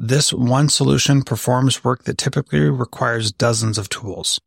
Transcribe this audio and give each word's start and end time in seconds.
This 0.00 0.32
one 0.32 0.68
solution 0.68 1.22
performs 1.22 1.82
work 1.82 2.04
that 2.04 2.18
typically 2.18 2.60
requires 2.70 3.32
dozens 3.32 3.78
of 3.78 3.88
tools. 3.88 4.40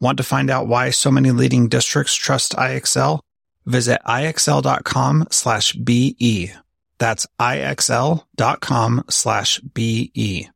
Want 0.00 0.18
to 0.18 0.22
find 0.22 0.50
out 0.50 0.68
why 0.68 0.90
so 0.90 1.10
many 1.10 1.30
leading 1.30 1.70
districts 1.70 2.14
trust 2.14 2.52
IXL? 2.52 3.20
Visit 3.64 4.02
ixl.com 4.06 5.28
slash 5.30 5.72
BE. 5.72 6.52
That's 6.98 7.26
ixl.com 7.40 9.04
slash 9.08 9.60
BE. 9.60 10.50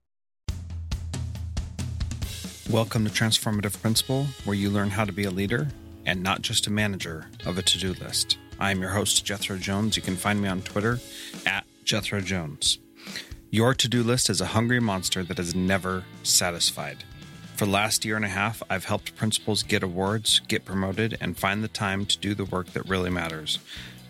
Welcome 2.68 3.06
to 3.06 3.10
Transformative 3.10 3.80
Principal, 3.80 4.26
where 4.44 4.54
you 4.54 4.68
learn 4.68 4.90
how 4.90 5.06
to 5.06 5.12
be 5.12 5.24
a 5.24 5.30
leader 5.30 5.68
and 6.04 6.22
not 6.22 6.42
just 6.42 6.66
a 6.66 6.70
manager 6.70 7.26
of 7.46 7.56
a 7.56 7.62
to-do 7.62 7.94
list. 8.04 8.36
I 8.60 8.70
am 8.70 8.82
your 8.82 8.90
host, 8.90 9.24
Jethro 9.24 9.56
Jones. 9.56 9.96
You 9.96 10.02
can 10.02 10.16
find 10.16 10.42
me 10.42 10.48
on 10.50 10.60
Twitter 10.60 11.00
at 11.46 11.64
Jethro 11.84 12.20
Jones. 12.20 12.80
Your 13.50 13.74
to 13.74 13.88
do 13.88 14.02
list 14.02 14.28
is 14.28 14.40
a 14.40 14.46
hungry 14.46 14.80
monster 14.80 15.22
that 15.22 15.38
is 15.38 15.54
never 15.54 16.04
satisfied. 16.24 17.04
For 17.54 17.64
the 17.64 17.70
last 17.70 18.04
year 18.04 18.16
and 18.16 18.24
a 18.24 18.28
half, 18.28 18.60
I've 18.68 18.86
helped 18.86 19.16
principals 19.16 19.62
get 19.62 19.84
awards, 19.84 20.40
get 20.48 20.64
promoted, 20.64 21.16
and 21.20 21.38
find 21.38 21.62
the 21.62 21.68
time 21.68 22.06
to 22.06 22.18
do 22.18 22.34
the 22.34 22.44
work 22.44 22.72
that 22.72 22.88
really 22.88 23.08
matters. 23.08 23.60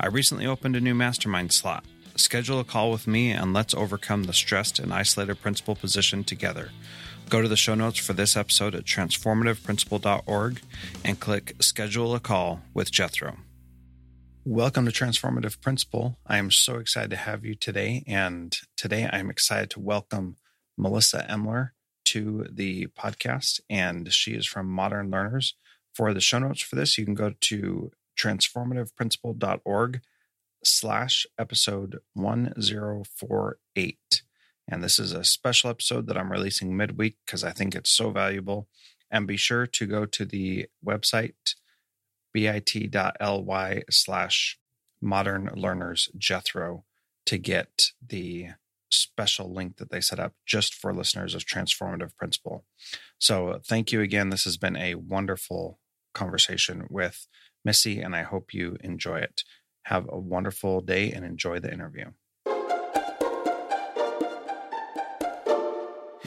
I 0.00 0.06
recently 0.06 0.46
opened 0.46 0.74
a 0.74 0.80
new 0.80 0.94
mastermind 0.94 1.52
slot. 1.52 1.84
Schedule 2.16 2.60
a 2.60 2.64
call 2.64 2.90
with 2.90 3.06
me 3.06 3.30
and 3.30 3.52
let's 3.52 3.74
overcome 3.74 4.24
the 4.24 4.32
stressed 4.32 4.78
and 4.78 4.92
isolated 4.92 5.42
principal 5.42 5.76
position 5.76 6.24
together. 6.24 6.70
Go 7.28 7.42
to 7.42 7.48
the 7.48 7.56
show 7.56 7.74
notes 7.74 7.98
for 7.98 8.14
this 8.14 8.36
episode 8.36 8.74
at 8.74 8.84
transformativeprincipal.org 8.84 10.60
and 11.04 11.20
click 11.20 11.56
Schedule 11.60 12.14
a 12.14 12.20
Call 12.20 12.62
with 12.72 12.90
Jethro. 12.90 13.36
Welcome 14.48 14.86
to 14.86 14.92
Transformative 14.92 15.60
Principal. 15.60 16.20
I 16.24 16.38
am 16.38 16.52
so 16.52 16.76
excited 16.76 17.10
to 17.10 17.16
have 17.16 17.44
you 17.44 17.56
today. 17.56 18.04
And 18.06 18.56
today 18.76 19.10
I'm 19.12 19.28
excited 19.28 19.70
to 19.70 19.80
welcome 19.80 20.36
Melissa 20.78 21.26
Emler 21.28 21.70
to 22.04 22.46
the 22.48 22.86
podcast. 22.96 23.58
And 23.68 24.12
she 24.12 24.34
is 24.34 24.46
from 24.46 24.68
Modern 24.68 25.10
Learners. 25.10 25.56
For 25.92 26.14
the 26.14 26.20
show 26.20 26.38
notes 26.38 26.62
for 26.62 26.76
this, 26.76 26.96
you 26.96 27.04
can 27.04 27.14
go 27.14 27.34
to 27.40 27.90
transformativeprincipal.org 28.16 30.00
slash 30.62 31.26
episode 31.36 31.98
1048. 32.14 34.22
And 34.68 34.84
this 34.84 35.00
is 35.00 35.10
a 35.10 35.24
special 35.24 35.70
episode 35.70 36.06
that 36.06 36.16
I'm 36.16 36.30
releasing 36.30 36.76
midweek 36.76 37.16
because 37.26 37.42
I 37.42 37.50
think 37.50 37.74
it's 37.74 37.90
so 37.90 38.10
valuable. 38.10 38.68
And 39.10 39.26
be 39.26 39.36
sure 39.36 39.66
to 39.66 39.86
go 39.86 40.06
to 40.06 40.24
the 40.24 40.66
website 40.86 41.56
bit.ly 42.36 43.82
slash 43.88 44.58
modern 45.00 45.50
learners 45.54 46.10
Jethro 46.18 46.84
to 47.24 47.38
get 47.38 47.92
the 48.06 48.48
special 48.90 49.52
link 49.52 49.78
that 49.78 49.90
they 49.90 50.02
set 50.02 50.20
up 50.20 50.34
just 50.44 50.74
for 50.74 50.92
listeners 50.92 51.34
of 51.34 51.46
Transformative 51.46 52.14
Principal. 52.14 52.66
So 53.18 53.60
thank 53.64 53.90
you 53.90 54.02
again. 54.02 54.28
This 54.28 54.44
has 54.44 54.58
been 54.58 54.76
a 54.76 54.96
wonderful 54.96 55.80
conversation 56.12 56.86
with 56.90 57.26
Missy, 57.64 58.00
and 58.00 58.14
I 58.14 58.22
hope 58.22 58.52
you 58.52 58.76
enjoy 58.80 59.20
it. 59.20 59.42
Have 59.84 60.06
a 60.10 60.18
wonderful 60.18 60.82
day 60.82 61.12
and 61.12 61.24
enjoy 61.24 61.58
the 61.58 61.72
interview. 61.72 62.10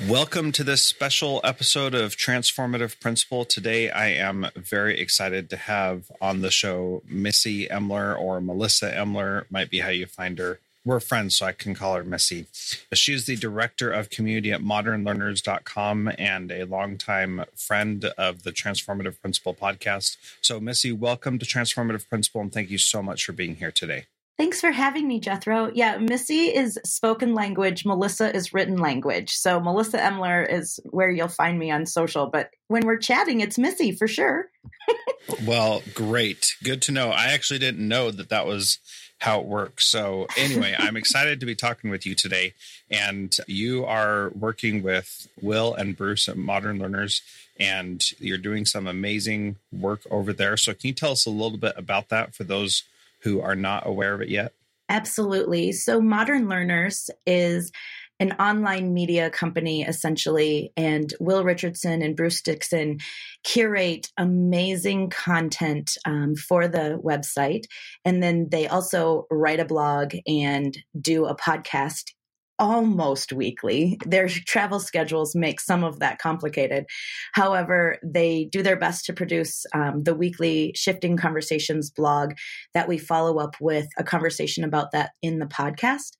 Welcome 0.07 0.53
to 0.53 0.63
this 0.63 0.81
special 0.81 1.41
episode 1.43 1.93
of 1.93 2.15
Transformative 2.15 2.99
Principal. 3.01 3.43
Today, 3.43 3.91
I 3.91 4.07
am 4.07 4.47
very 4.55 4.97
excited 4.97 5.49
to 5.49 5.57
have 5.57 6.09
on 6.21 6.39
the 6.39 6.49
show 6.49 7.03
Missy 7.05 7.67
Emler 7.67 8.17
or 8.17 8.39
Melissa 8.39 8.91
Emler, 8.91 9.43
might 9.51 9.69
be 9.69 9.79
how 9.79 9.89
you 9.89 10.05
find 10.05 10.39
her. 10.39 10.59
We're 10.85 11.01
friends, 11.01 11.35
so 11.35 11.45
I 11.45 11.51
can 11.51 11.75
call 11.75 11.95
her 11.95 12.03
Missy. 12.05 12.45
She 12.93 13.13
is 13.13 13.25
the 13.25 13.35
director 13.35 13.91
of 13.91 14.09
community 14.09 14.53
at 14.53 14.61
modernlearners.com 14.61 16.13
and 16.17 16.51
a 16.51 16.65
longtime 16.65 17.43
friend 17.55 18.05
of 18.17 18.43
the 18.43 18.51
Transformative 18.51 19.19
Principal 19.19 19.53
podcast. 19.53 20.15
So, 20.41 20.61
Missy, 20.61 20.93
welcome 20.93 21.37
to 21.39 21.45
Transformative 21.45 22.07
Principal 22.07 22.41
and 22.41 22.53
thank 22.53 22.69
you 22.69 22.77
so 22.77 23.03
much 23.03 23.25
for 23.25 23.33
being 23.33 23.57
here 23.57 23.71
today. 23.71 24.05
Thanks 24.39 24.61
for 24.61 24.71
having 24.71 25.05
me, 25.05 25.19
Jethro. 25.19 25.69
Yeah, 25.73 25.97
Missy 25.97 26.45
is 26.45 26.79
spoken 26.85 27.33
language, 27.33 27.85
Melissa 27.85 28.33
is 28.33 28.53
written 28.53 28.77
language. 28.77 29.31
So 29.31 29.59
Melissa 29.59 29.97
Emler 29.97 30.49
is 30.49 30.79
where 30.85 31.11
you'll 31.11 31.27
find 31.27 31.59
me 31.59 31.71
on 31.71 31.85
social. 31.85 32.27
But 32.27 32.51
when 32.69 32.85
we're 32.85 32.99
chatting, 32.99 33.41
it's 33.41 33.57
Missy 33.57 33.91
for 33.91 34.07
sure. 34.07 34.45
well, 35.45 35.83
great. 35.93 36.55
Good 36.63 36.81
to 36.83 36.93
know. 36.93 37.09
I 37.09 37.33
actually 37.33 37.59
didn't 37.59 37.85
know 37.85 38.11
that 38.11 38.29
that 38.29 38.45
was 38.45 38.79
how 39.17 39.41
it 39.41 39.45
works. 39.45 39.85
So, 39.87 40.25
anyway, 40.37 40.73
I'm 40.79 40.95
excited 40.95 41.41
to 41.41 41.45
be 41.45 41.55
talking 41.55 41.89
with 41.89 42.05
you 42.05 42.15
today. 42.15 42.53
And 42.89 43.35
you 43.45 43.83
are 43.83 44.29
working 44.29 44.81
with 44.81 45.27
Will 45.41 45.73
and 45.73 45.97
Bruce 45.97 46.29
at 46.29 46.37
Modern 46.37 46.79
Learners, 46.79 47.21
and 47.59 48.01
you're 48.19 48.37
doing 48.37 48.65
some 48.65 48.87
amazing 48.87 49.57
work 49.73 50.03
over 50.09 50.31
there. 50.31 50.55
So, 50.55 50.71
can 50.73 50.87
you 50.87 50.93
tell 50.93 51.11
us 51.11 51.25
a 51.25 51.29
little 51.29 51.57
bit 51.57 51.73
about 51.75 52.07
that 52.07 52.33
for 52.33 52.45
those 52.45 52.83
who 53.21 53.41
are 53.41 53.55
not 53.55 53.87
aware 53.87 54.13
of 54.13 54.21
it 54.21 54.29
yet? 54.29 54.53
Absolutely. 54.89 55.71
So, 55.71 56.01
Modern 56.01 56.49
Learners 56.49 57.09
is 57.25 57.71
an 58.19 58.33
online 58.33 58.93
media 58.93 59.29
company 59.29 59.83
essentially, 59.83 60.73
and 60.75 61.13
Will 61.19 61.43
Richardson 61.43 62.01
and 62.01 62.15
Bruce 62.15 62.41
Dixon 62.41 62.99
curate 63.43 64.11
amazing 64.17 65.09
content 65.09 65.97
um, 66.05 66.35
for 66.35 66.67
the 66.67 66.99
website. 67.03 67.63
And 68.03 68.21
then 68.21 68.49
they 68.51 68.67
also 68.67 69.25
write 69.31 69.61
a 69.61 69.65
blog 69.65 70.15
and 70.27 70.77
do 70.99 71.25
a 71.25 71.35
podcast 71.35 72.11
almost 72.59 73.31
weekly. 73.31 73.97
Their 74.05 74.27
travel 74.27 74.79
schedules 74.79 75.35
make 75.35 75.59
some 75.59 75.83
of 75.83 75.99
that 75.99 76.19
complicated. 76.19 76.85
However, 77.33 77.97
they 78.03 78.49
do 78.51 78.61
their 78.61 78.77
best 78.77 79.05
to 79.05 79.13
produce 79.13 79.65
um, 79.73 80.03
the 80.03 80.13
weekly 80.13 80.73
Shifting 80.75 81.17
Conversations 81.17 81.89
blog 81.89 82.33
that 82.73 82.87
we 82.87 82.97
follow 82.97 83.39
up 83.39 83.55
with 83.59 83.87
a 83.97 84.03
conversation 84.03 84.63
about 84.63 84.91
that 84.91 85.11
in 85.21 85.39
the 85.39 85.45
podcast. 85.45 86.11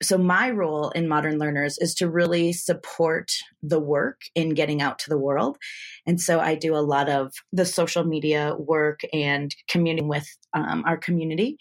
So, 0.00 0.16
my 0.16 0.50
role 0.50 0.90
in 0.90 1.08
Modern 1.08 1.38
Learners 1.38 1.76
is 1.78 1.92
to 1.96 2.08
really 2.08 2.52
support 2.52 3.32
the 3.64 3.80
work 3.80 4.20
in 4.36 4.50
getting 4.50 4.80
out 4.80 5.00
to 5.00 5.10
the 5.10 5.18
world. 5.18 5.56
And 6.06 6.20
so, 6.20 6.38
I 6.38 6.54
do 6.54 6.76
a 6.76 6.86
lot 6.86 7.08
of 7.08 7.32
the 7.52 7.64
social 7.64 8.04
media 8.04 8.54
work 8.56 9.00
and 9.12 9.52
communing 9.68 10.06
with 10.06 10.28
um, 10.54 10.84
our 10.86 10.96
community 10.96 11.58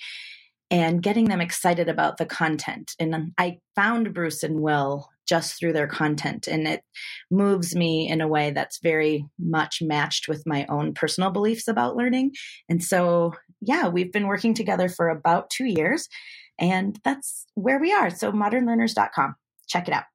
and 0.70 1.02
getting 1.02 1.26
them 1.26 1.42
excited 1.42 1.90
about 1.90 2.18
the 2.18 2.26
content. 2.26 2.92
And 3.00 3.34
I 3.38 3.60
found 3.76 4.14
Bruce 4.14 4.44
and 4.44 4.62
Will 4.62 5.10
just 5.28 5.60
through 5.60 5.74
their 5.74 5.88
content, 5.88 6.48
and 6.48 6.68
it 6.68 6.82
moves 7.30 7.76
me 7.76 8.08
in 8.10 8.22
a 8.22 8.28
way 8.28 8.52
that's 8.52 8.80
very 8.80 9.26
much 9.38 9.82
matched 9.82 10.28
with 10.28 10.44
my 10.46 10.66
own 10.70 10.94
personal 10.94 11.32
beliefs 11.32 11.68
about 11.68 11.98
learning. 11.98 12.32
And 12.70 12.82
so, 12.82 13.34
yeah, 13.60 13.90
we've 13.90 14.12
been 14.12 14.28
working 14.28 14.54
together 14.54 14.88
for 14.88 15.10
about 15.10 15.50
two 15.50 15.66
years, 15.66 16.08
and 16.58 16.98
that's 17.04 17.46
where 17.56 17.80
we 17.80 17.94
are. 17.94 18.10
So, 18.10 18.32
modernlearners.com. 18.32 19.36
Check 19.68 19.90
it 19.90 19.94
out. 19.94 20.06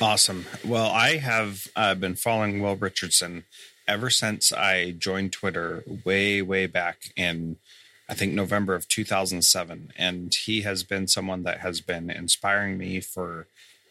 Awesome. 0.00 0.46
Well, 0.64 0.88
I 0.88 1.16
have 1.16 1.66
uh, 1.74 1.96
been 1.96 2.14
following 2.14 2.62
Will 2.62 2.76
Richardson 2.76 3.44
ever 3.88 4.08
since 4.08 4.52
I 4.52 4.92
joined 4.92 5.32
Twitter 5.32 5.82
way, 6.04 6.42
way 6.42 6.66
back 6.66 7.02
in 7.16 7.56
I 8.10 8.14
think 8.14 8.34
November 8.34 8.74
of 8.74 8.88
2007. 8.88 9.92
And 9.96 10.34
he 10.34 10.62
has 10.62 10.82
been 10.82 11.06
someone 11.06 11.44
that 11.44 11.60
has 11.60 11.80
been 11.80 12.10
inspiring 12.10 12.76
me 12.76 13.00
for 13.00 13.46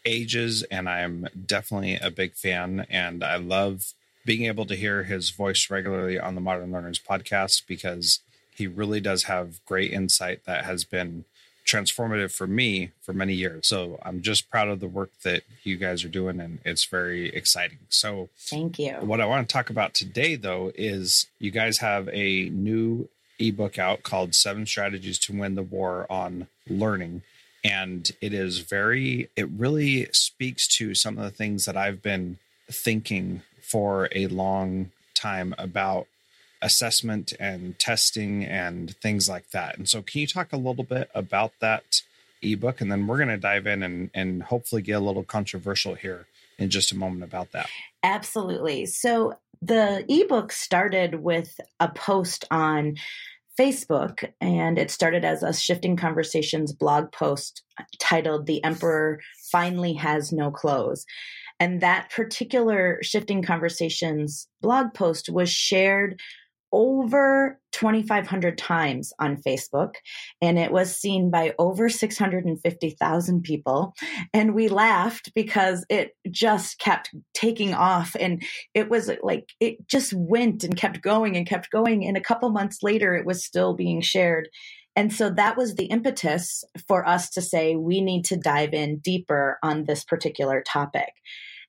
ages. 0.06 0.64
And 0.64 0.90
I'm 0.90 1.28
definitely 1.46 1.96
a 1.96 2.12
big 2.12 2.34
fan. 2.34 2.86
And 2.90 3.24
I 3.24 3.38
love 3.38 3.94
being 4.26 4.44
able 4.44 4.66
to 4.66 4.76
hear 4.76 5.04
his 5.04 5.30
voice 5.30 5.70
regularly 5.70 6.20
on 6.20 6.36
the 6.36 6.42
Modern 6.42 6.72
Learners 6.74 7.00
podcast 7.00 7.64
because 7.66 8.20
he 8.54 8.68
really 8.68 9.00
does 9.00 9.24
have 9.24 9.64
great 9.66 9.94
insight 9.94 10.44
that 10.44 10.66
has 10.66 10.84
been 10.84 11.24
transformative 11.66 12.32
for 12.32 12.46
me 12.46 12.92
for 13.02 13.14
many 13.14 13.34
years. 13.34 13.68
So 13.68 14.00
I'm 14.04 14.22
just 14.22 14.50
proud 14.50 14.68
of 14.68 14.82
the 14.82 14.88
work 14.88 15.12
that 15.24 15.44
you 15.64 15.78
guys 15.78 16.04
are 16.04 16.10
doing 16.10 16.42
and 16.42 16.60
it's 16.66 16.84
very 16.84 17.34
exciting. 17.34 17.78
So 17.88 18.30
thank 18.38 18.80
you. 18.80 18.94
What 18.96 19.22
I 19.22 19.26
want 19.26 19.48
to 19.48 19.54
talk 19.54 19.70
about 19.70 19.94
today 19.94 20.36
though 20.36 20.72
is 20.76 21.28
you 21.38 21.52
guys 21.52 21.78
have 21.78 22.10
a 22.12 22.50
new 22.50 23.08
ebook 23.40 23.80
out 23.80 24.04
called 24.04 24.36
Seven 24.36 24.66
Strategies 24.66 25.18
to 25.20 25.34
Win 25.34 25.56
the 25.56 25.64
War 25.64 26.06
on 26.10 26.48
Learning. 26.68 27.24
And 27.64 28.10
it 28.22 28.34
is 28.34 28.60
very, 28.60 29.30
it 29.36 29.50
really 29.50 30.08
speaks 30.12 30.68
to 30.78 30.96
some 30.96 31.18
of 31.18 31.24
the 31.24 31.32
things 31.32 31.66
that 31.66 31.76
I've 31.76 32.02
been 32.02 32.38
thinking 32.72 33.42
for 33.62 34.10
a 34.14 34.28
long 34.28 34.92
time 35.14 35.54
about 35.58 36.08
assessment 36.62 37.34
and 37.40 37.78
testing 37.80 38.44
and 38.44 38.96
things 38.98 39.30
like 39.30 39.52
that. 39.52 39.78
And 39.78 39.88
so, 39.88 40.02
can 40.02 40.22
you 40.22 40.28
talk 40.28 40.54
a 40.54 40.58
little 40.58 40.84
bit 40.84 41.10
about 41.14 41.54
that 41.60 42.02
ebook? 42.42 42.82
And 42.82 42.92
then 42.92 43.08
we're 43.08 43.18
going 43.18 43.30
to 43.30 43.38
dive 43.38 43.68
in 43.68 43.84
and, 43.84 44.10
and 44.14 44.44
hopefully 44.44 44.82
get 44.82 44.94
a 44.94 45.00
little 45.00 45.24
controversial 45.24 45.96
here 45.96 46.28
in 46.58 46.70
just 46.70 46.92
a 46.92 46.98
moment 46.98 47.24
about 47.24 47.52
that. 47.52 47.70
Absolutely. 48.04 48.86
So, 48.86 49.38
the 49.62 50.06
ebook 50.08 50.52
started 50.52 51.16
with 51.16 51.60
a 51.80 51.90
post 51.90 52.46
on 52.50 52.96
Facebook, 53.60 54.32
and 54.40 54.80
it 54.80 54.90
started 54.90 55.26
as 55.26 55.44
a 55.44 55.52
Shifting 55.52 55.98
Conversations 55.98 56.72
blog 56.72 57.12
post 57.12 57.62
titled 58.00 58.46
The 58.46 58.64
Emperor 58.64 59.20
Finally 59.52 59.94
Has 59.96 60.32
No 60.32 60.50
Clothes. 60.50 61.06
And 61.60 61.82
that 61.82 62.10
particular 62.10 63.00
Shifting 63.02 63.44
Conversations 63.44 64.48
blog 64.62 64.94
post 64.94 65.28
was 65.28 65.50
shared 65.50 66.22
over 66.72 67.60
2,500 67.72 68.58
times 68.58 69.14
on 69.20 69.38
Facebook, 69.38 69.96
and 70.42 70.58
it 70.58 70.72
was 70.72 70.96
seen 70.96 71.30
by 71.30 71.54
over 71.60 71.90
650,000 71.90 73.44
people. 73.44 73.94
And 74.34 74.54
we 74.54 74.68
laughed 74.68 75.34
because 75.34 75.86
it 75.90 76.16
just 76.30 76.80
kept 76.80 77.10
taking 77.34 77.74
off, 77.74 78.16
and 78.20 78.44
it 78.74 78.90
was 78.90 79.12
like 79.22 79.50
it 79.60 79.88
just 79.88 80.14
went 80.14 80.64
and 80.64 80.76
kept 80.76 81.02
going 81.02 81.38
and 81.38 81.48
kept 81.48 81.72
going. 81.72 82.06
And 82.06 82.18
a 82.18 82.22
couple 82.22 82.50
months 82.50 82.84
later, 82.84 83.16
it 83.16 83.26
was 83.26 83.46
still 83.46 83.74
being 83.74 84.02
shared. 84.02 84.50
And 84.96 85.14
so 85.14 85.30
that 85.30 85.56
was 85.56 85.76
the 85.76 85.86
impetus 85.86 86.64
for 86.88 87.08
us 87.08 87.30
to 87.32 87.42
say 87.42 87.76
we 87.76 88.02
need 88.02 88.26
to 88.26 88.38
dive 88.38 88.74
in 88.74 89.00
deeper 89.00 89.58
on 89.64 89.86
this 89.86 90.04
particular 90.04 90.62
topic. 90.68 91.14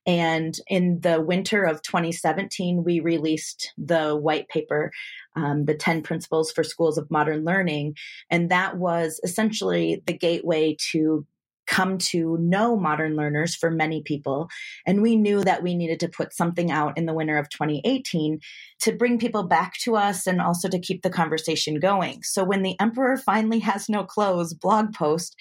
And 0.05 0.57
in 0.67 1.01
the 1.01 1.21
winter 1.21 1.63
of 1.63 1.81
2017, 1.83 2.83
we 2.83 2.99
released 2.99 3.73
the 3.77 4.15
white 4.15 4.47
paper, 4.49 4.91
um, 5.35 5.65
The 5.65 5.75
10 5.75 6.01
Principles 6.01 6.51
for 6.51 6.63
Schools 6.63 6.97
of 6.97 7.11
Modern 7.11 7.45
Learning. 7.45 7.95
And 8.29 8.49
that 8.49 8.77
was 8.77 9.19
essentially 9.23 10.01
the 10.05 10.17
gateway 10.17 10.75
to 10.91 11.25
come 11.67 11.97
to 11.97 12.37
know 12.39 12.75
modern 12.75 13.15
learners 13.15 13.55
for 13.55 13.71
many 13.71 14.01
people. 14.01 14.49
And 14.85 15.01
we 15.01 15.15
knew 15.15 15.41
that 15.43 15.63
we 15.63 15.73
needed 15.73 16.01
to 16.01 16.09
put 16.09 16.33
something 16.33 16.69
out 16.69 16.97
in 16.97 17.05
the 17.05 17.13
winter 17.13 17.37
of 17.37 17.49
2018 17.49 18.39
to 18.81 18.91
bring 18.91 19.17
people 19.17 19.43
back 19.43 19.75
to 19.83 19.95
us 19.95 20.27
and 20.27 20.41
also 20.41 20.67
to 20.67 20.79
keep 20.79 21.01
the 21.01 21.09
conversation 21.09 21.79
going. 21.79 22.23
So 22.23 22.43
when 22.43 22.61
the 22.61 22.77
Emperor 22.81 23.15
finally 23.15 23.59
has 23.59 23.87
no 23.87 24.03
clothes 24.03 24.53
blog 24.53 24.93
post 24.93 25.37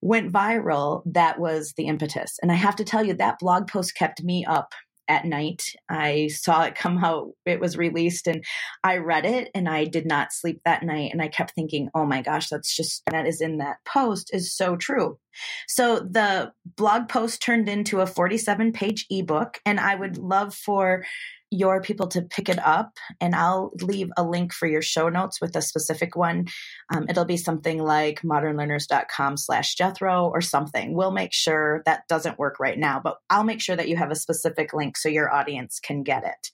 went 0.00 0.32
viral, 0.32 1.02
that 1.06 1.38
was 1.38 1.74
the 1.76 1.86
impetus. 1.86 2.38
And 2.42 2.52
I 2.52 2.56
have 2.56 2.76
to 2.76 2.84
tell 2.84 3.04
you, 3.04 3.14
that 3.14 3.38
blog 3.38 3.68
post 3.68 3.94
kept 3.94 4.22
me 4.22 4.44
up 4.44 4.72
at 5.08 5.24
night. 5.24 5.64
I 5.88 6.28
saw 6.28 6.64
it 6.64 6.74
come 6.74 7.02
out, 7.02 7.30
it 7.46 7.60
was 7.60 7.78
released, 7.78 8.26
and 8.26 8.44
I 8.84 8.98
read 8.98 9.24
it 9.24 9.50
and 9.54 9.68
I 9.68 9.86
did 9.86 10.06
not 10.06 10.32
sleep 10.32 10.60
that 10.64 10.82
night. 10.82 11.10
And 11.12 11.22
I 11.22 11.28
kept 11.28 11.54
thinking, 11.54 11.88
oh 11.94 12.04
my 12.04 12.20
gosh, 12.20 12.48
that's 12.48 12.76
just, 12.76 13.02
that 13.10 13.26
is 13.26 13.40
in 13.40 13.58
that 13.58 13.78
post 13.86 14.30
is 14.34 14.54
so 14.54 14.76
true. 14.76 15.18
So 15.66 16.00
the 16.00 16.52
blog 16.76 17.08
post 17.08 17.40
turned 17.40 17.68
into 17.68 18.00
a 18.00 18.06
47 18.06 18.72
page 18.72 19.06
ebook, 19.10 19.60
and 19.64 19.80
I 19.80 19.94
would 19.94 20.18
love 20.18 20.54
for 20.54 21.04
your 21.50 21.80
people 21.80 22.06
to 22.08 22.22
pick 22.22 22.48
it 22.48 22.58
up 22.58 22.98
and 23.20 23.34
i'll 23.34 23.70
leave 23.80 24.10
a 24.16 24.22
link 24.22 24.52
for 24.52 24.66
your 24.66 24.82
show 24.82 25.08
notes 25.08 25.40
with 25.40 25.56
a 25.56 25.62
specific 25.62 26.14
one. 26.16 26.46
Um, 26.92 27.06
it'll 27.08 27.24
be 27.24 27.36
something 27.36 27.82
like 27.82 28.22
modernlearners.com 28.22 29.36
slash 29.36 29.74
jethro 29.74 30.28
or 30.28 30.40
something. 30.40 30.94
We'll 30.94 31.10
make 31.10 31.32
sure 31.32 31.82
that 31.86 32.06
doesn't 32.08 32.38
work 32.38 32.60
right 32.60 32.78
now 32.78 33.00
but 33.02 33.18
i'll 33.30 33.44
make 33.44 33.60
sure 33.60 33.76
that 33.76 33.88
you 33.88 33.96
have 33.96 34.10
a 34.10 34.16
specific 34.16 34.72
link 34.72 34.96
so 34.96 35.08
your 35.08 35.32
audience 35.32 35.80
can 35.80 36.02
get 36.02 36.24
it. 36.24 36.50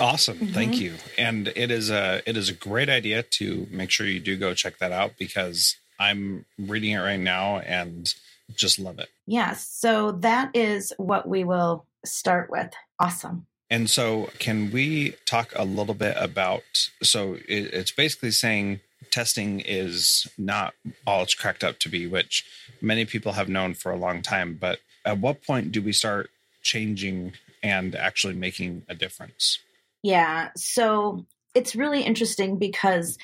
Awesome. 0.00 0.38
Mm-hmm. 0.38 0.52
thank 0.52 0.80
you. 0.80 0.94
And 1.18 1.48
it 1.54 1.70
is 1.70 1.90
a 1.90 2.22
it 2.26 2.36
is 2.36 2.48
a 2.48 2.54
great 2.54 2.88
idea 2.88 3.22
to 3.22 3.66
make 3.70 3.90
sure 3.90 4.06
you 4.06 4.20
do 4.20 4.36
go 4.36 4.54
check 4.54 4.78
that 4.78 4.92
out 4.92 5.12
because 5.18 5.76
i'm 6.00 6.46
reading 6.58 6.92
it 6.92 7.00
right 7.00 7.20
now 7.20 7.58
and 7.58 8.14
just 8.54 8.78
love 8.78 8.98
it. 8.98 9.08
Yes 9.26 9.48
yeah, 9.48 9.52
so 9.54 10.12
that 10.12 10.54
is 10.54 10.92
what 10.96 11.28
we 11.28 11.44
will 11.44 11.86
start 12.04 12.50
with. 12.50 12.72
Awesome 12.98 13.46
and 13.72 13.88
so, 13.88 14.28
can 14.38 14.70
we 14.70 15.12
talk 15.24 15.50
a 15.56 15.64
little 15.64 15.94
bit 15.94 16.14
about? 16.18 16.90
So, 17.02 17.38
it, 17.48 17.72
it's 17.72 17.90
basically 17.90 18.30
saying 18.30 18.80
testing 19.10 19.60
is 19.60 20.26
not 20.36 20.74
all 21.06 21.22
it's 21.22 21.34
cracked 21.34 21.64
up 21.64 21.78
to 21.78 21.88
be, 21.88 22.06
which 22.06 22.44
many 22.82 23.06
people 23.06 23.32
have 23.32 23.48
known 23.48 23.72
for 23.72 23.90
a 23.90 23.96
long 23.96 24.20
time. 24.20 24.58
But 24.60 24.80
at 25.06 25.16
what 25.16 25.42
point 25.42 25.72
do 25.72 25.80
we 25.80 25.94
start 25.94 26.28
changing 26.60 27.32
and 27.62 27.94
actually 27.96 28.34
making 28.34 28.82
a 28.90 28.94
difference? 28.94 29.58
Yeah. 30.02 30.50
So, 30.54 31.24
it's 31.54 31.74
really 31.74 32.02
interesting 32.02 32.58
because 32.58 33.16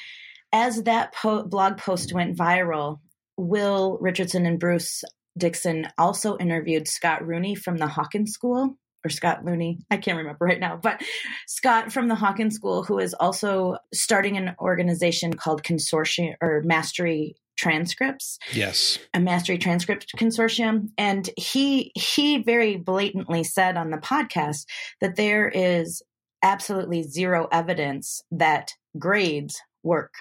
as 0.50 0.84
that 0.84 1.12
po- 1.12 1.42
blog 1.42 1.76
post 1.76 2.14
went 2.14 2.38
viral, 2.38 3.00
Will 3.36 3.98
Richardson 4.00 4.46
and 4.46 4.58
Bruce 4.58 5.04
Dixon 5.36 5.88
also 5.98 6.38
interviewed 6.38 6.88
Scott 6.88 7.26
Rooney 7.26 7.54
from 7.54 7.76
the 7.76 7.86
Hawken 7.86 8.26
School 8.26 8.78
or 9.04 9.10
Scott 9.10 9.44
Looney, 9.44 9.78
I 9.90 9.96
can't 9.96 10.18
remember 10.18 10.44
right 10.44 10.60
now, 10.60 10.76
but 10.76 11.02
Scott 11.46 11.92
from 11.92 12.08
the 12.08 12.14
Hawken 12.14 12.52
School, 12.52 12.82
who 12.82 12.98
is 12.98 13.14
also 13.14 13.76
starting 13.92 14.36
an 14.36 14.54
organization 14.60 15.34
called 15.34 15.62
Consortium 15.62 16.34
or 16.40 16.62
Mastery 16.64 17.36
Transcripts. 17.58 18.38
Yes. 18.52 18.98
A 19.14 19.20
Mastery 19.20 19.58
Transcript 19.58 20.12
Consortium. 20.16 20.90
And 20.96 21.28
he 21.36 21.90
he 21.94 22.42
very 22.42 22.76
blatantly 22.76 23.44
said 23.44 23.76
on 23.76 23.90
the 23.90 23.98
podcast 23.98 24.64
that 25.00 25.16
there 25.16 25.48
is 25.48 26.02
absolutely 26.42 27.02
zero 27.02 27.48
evidence 27.50 28.22
that 28.30 28.72
grades 28.96 29.60
work. 29.82 30.14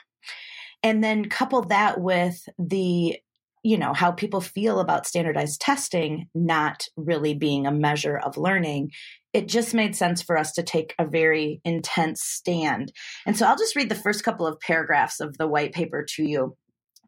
And 0.83 1.03
then 1.03 1.29
couple 1.29 1.61
that 1.63 2.01
with 2.01 2.47
the 2.57 3.17
you 3.67 3.77
know 3.77 3.93
how 3.93 4.11
people 4.11 4.39
feel 4.39 4.79
about 4.79 5.05
standardized 5.05 5.59
testing 5.59 6.29
not 6.33 6.87
really 6.95 7.33
being 7.33 7.67
a 7.67 7.71
measure 7.71 8.17
of 8.17 8.37
learning 8.37 8.91
it 9.33 9.47
just 9.47 9.73
made 9.73 9.95
sense 9.95 10.21
for 10.21 10.37
us 10.37 10.53
to 10.53 10.63
take 10.63 10.95
a 10.97 11.05
very 11.05 11.61
intense 11.63 12.23
stand. 12.23 12.91
And 13.25 13.37
so 13.37 13.45
i'll 13.45 13.57
just 13.57 13.75
read 13.75 13.89
the 13.89 13.95
first 13.95 14.23
couple 14.23 14.47
of 14.47 14.59
paragraphs 14.59 15.19
of 15.19 15.37
the 15.37 15.47
white 15.47 15.73
paper 15.73 16.05
to 16.15 16.23
you 16.23 16.55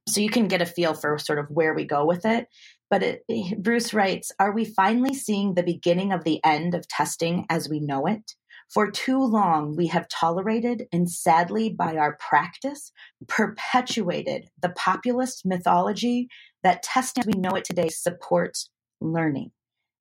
so 0.07 0.21
you 0.21 0.29
can 0.29 0.47
get 0.47 0.61
a 0.61 0.65
feel 0.65 0.93
for 0.93 1.17
sort 1.17 1.39
of 1.39 1.47
where 1.49 1.73
we 1.73 1.85
go 1.85 2.05
with 2.05 2.25
it. 2.25 2.47
But 2.89 3.03
it, 3.03 3.63
bruce 3.63 3.93
writes 3.93 4.31
are 4.39 4.51
we 4.51 4.65
finally 4.65 5.13
seeing 5.13 5.53
the 5.53 5.63
beginning 5.63 6.11
of 6.11 6.23
the 6.23 6.43
end 6.43 6.75
of 6.75 6.87
testing 6.87 7.45
as 7.49 7.69
we 7.69 7.79
know 7.79 8.05
it 8.05 8.33
for 8.69 8.91
too 8.91 9.23
long, 9.23 9.75
we 9.75 9.87
have 9.87 10.07
tolerated 10.07 10.87
and 10.91 11.09
sadly, 11.09 11.69
by 11.69 11.97
our 11.97 12.17
practice, 12.17 12.91
perpetuated 13.27 14.49
the 14.61 14.69
populist 14.69 15.45
mythology 15.45 16.27
that 16.63 16.83
testing 16.83 17.21
as 17.21 17.27
we 17.27 17.39
know 17.39 17.55
it 17.55 17.65
today 17.65 17.89
supports 17.89 18.69
learning. 19.01 19.51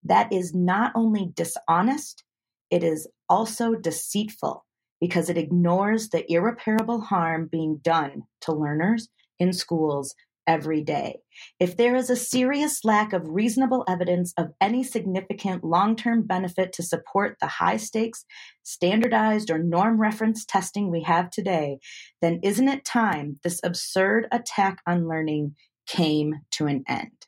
That 0.04 0.32
is 0.32 0.54
not 0.54 0.92
only 0.94 1.30
dishonest, 1.34 2.24
it 2.70 2.84
is 2.84 3.08
also 3.28 3.74
deceitful 3.74 4.64
because 5.00 5.30
it 5.30 5.38
ignores 5.38 6.10
the 6.10 6.30
irreparable 6.30 7.00
harm 7.00 7.48
being 7.50 7.78
done 7.78 8.22
to 8.42 8.52
learners 8.52 9.08
in 9.38 9.52
schools 9.52 10.14
every 10.48 10.82
day. 10.82 11.18
If 11.60 11.76
there 11.76 11.94
is 11.94 12.10
a 12.10 12.16
serious 12.16 12.84
lack 12.84 13.12
of 13.12 13.28
reasonable 13.28 13.84
evidence 13.86 14.32
of 14.36 14.48
any 14.60 14.82
significant 14.82 15.62
long 15.62 15.94
term 15.94 16.26
benefit 16.26 16.72
to 16.72 16.82
support 16.82 17.36
the 17.40 17.46
high 17.46 17.76
stakes, 17.76 18.24
standardized, 18.64 19.50
or 19.50 19.58
norm 19.58 20.00
reference 20.00 20.44
testing 20.44 20.90
we 20.90 21.02
have 21.02 21.30
today, 21.30 21.78
then 22.22 22.40
isn't 22.42 22.68
it 22.68 22.84
time 22.84 23.38
this 23.44 23.60
absurd 23.62 24.26
attack 24.32 24.78
on 24.86 25.06
learning 25.06 25.54
came 25.86 26.40
to 26.52 26.66
an 26.66 26.82
end? 26.88 27.26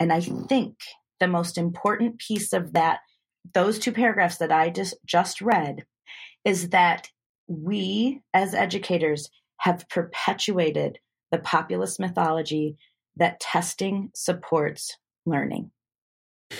And 0.00 0.12
I 0.12 0.20
think 0.20 0.76
the 1.20 1.28
most 1.28 1.58
important 1.58 2.18
piece 2.18 2.52
of 2.52 2.72
that, 2.72 3.00
those 3.54 3.78
two 3.78 3.92
paragraphs 3.92 4.38
that 4.38 4.50
I 4.50 4.70
just, 4.70 4.94
just 5.04 5.40
read, 5.40 5.84
is 6.44 6.70
that 6.70 7.08
we 7.48 8.22
as 8.34 8.54
educators 8.54 9.28
have 9.58 9.88
perpetuated 9.88 10.98
the 11.30 11.38
populist 11.38 12.00
mythology 12.00 12.76
that 13.16 13.40
testing 13.40 14.10
supports 14.14 14.96
learning. 15.24 15.70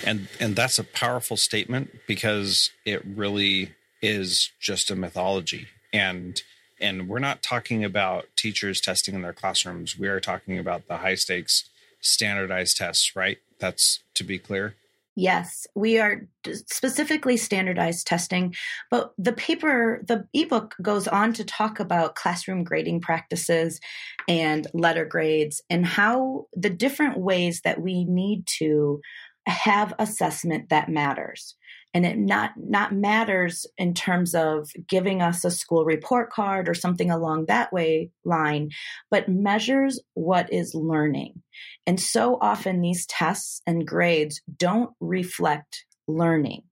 And 0.04 0.28
and 0.40 0.56
that's 0.56 0.78
a 0.78 0.84
powerful 0.84 1.36
statement 1.36 1.90
because 2.08 2.70
it 2.84 3.04
really 3.04 3.72
is 4.02 4.50
just 4.60 4.90
a 4.90 4.96
mythology. 4.96 5.68
And 5.92 6.40
and 6.80 7.08
we're 7.08 7.20
not 7.20 7.42
talking 7.42 7.84
about 7.84 8.26
teachers 8.36 8.80
testing 8.80 9.14
in 9.14 9.22
their 9.22 9.32
classrooms. 9.32 9.98
We 9.98 10.08
are 10.08 10.20
talking 10.20 10.58
about 10.58 10.88
the 10.88 10.98
high 10.98 11.14
stakes 11.14 11.70
standardized 12.00 12.76
tests, 12.76 13.16
right? 13.16 13.38
That's 13.58 14.00
to 14.14 14.24
be 14.24 14.38
clear. 14.38 14.74
Yes, 15.18 15.66
we 15.74 15.98
are 15.98 16.28
specifically 16.46 17.38
standardized 17.38 18.06
testing, 18.06 18.54
but 18.90 19.12
the 19.16 19.32
paper, 19.32 20.02
the 20.06 20.28
ebook 20.34 20.74
goes 20.82 21.08
on 21.08 21.32
to 21.32 21.44
talk 21.44 21.80
about 21.80 22.16
classroom 22.16 22.64
grading 22.64 23.00
practices 23.00 23.80
and 24.28 24.66
letter 24.74 25.06
grades 25.06 25.62
and 25.70 25.86
how 25.86 26.46
the 26.52 26.68
different 26.68 27.16
ways 27.16 27.62
that 27.64 27.80
we 27.80 28.04
need 28.04 28.46
to 28.58 29.00
have 29.46 29.94
assessment 29.98 30.68
that 30.68 30.90
matters 30.90 31.54
and 31.96 32.04
it 32.04 32.18
not 32.18 32.50
not 32.58 32.92
matters 32.92 33.64
in 33.78 33.94
terms 33.94 34.34
of 34.34 34.70
giving 34.86 35.22
us 35.22 35.46
a 35.46 35.50
school 35.50 35.86
report 35.86 36.30
card 36.30 36.68
or 36.68 36.74
something 36.74 37.10
along 37.10 37.46
that 37.46 37.72
way 37.72 38.10
line 38.22 38.68
but 39.10 39.30
measures 39.30 39.98
what 40.12 40.52
is 40.52 40.74
learning. 40.74 41.42
And 41.86 41.98
so 41.98 42.36
often 42.42 42.82
these 42.82 43.06
tests 43.06 43.62
and 43.66 43.86
grades 43.86 44.42
don't 44.58 44.90
reflect 45.00 45.86
learning. 46.06 46.64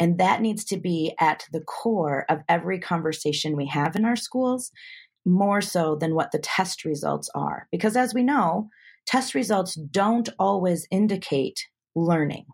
And 0.00 0.18
that 0.18 0.40
needs 0.42 0.64
to 0.64 0.78
be 0.78 1.14
at 1.20 1.46
the 1.52 1.60
core 1.60 2.26
of 2.28 2.40
every 2.48 2.80
conversation 2.80 3.56
we 3.56 3.66
have 3.66 3.94
in 3.94 4.04
our 4.04 4.16
schools 4.16 4.72
more 5.24 5.60
so 5.60 5.94
than 5.94 6.16
what 6.16 6.32
the 6.32 6.40
test 6.40 6.84
results 6.84 7.30
are. 7.36 7.68
Because 7.70 7.96
as 7.96 8.14
we 8.14 8.24
know 8.24 8.68
test 9.06 9.36
results 9.36 9.76
don't 9.76 10.28
always 10.40 10.88
indicate 10.90 11.68
learning 11.94 12.46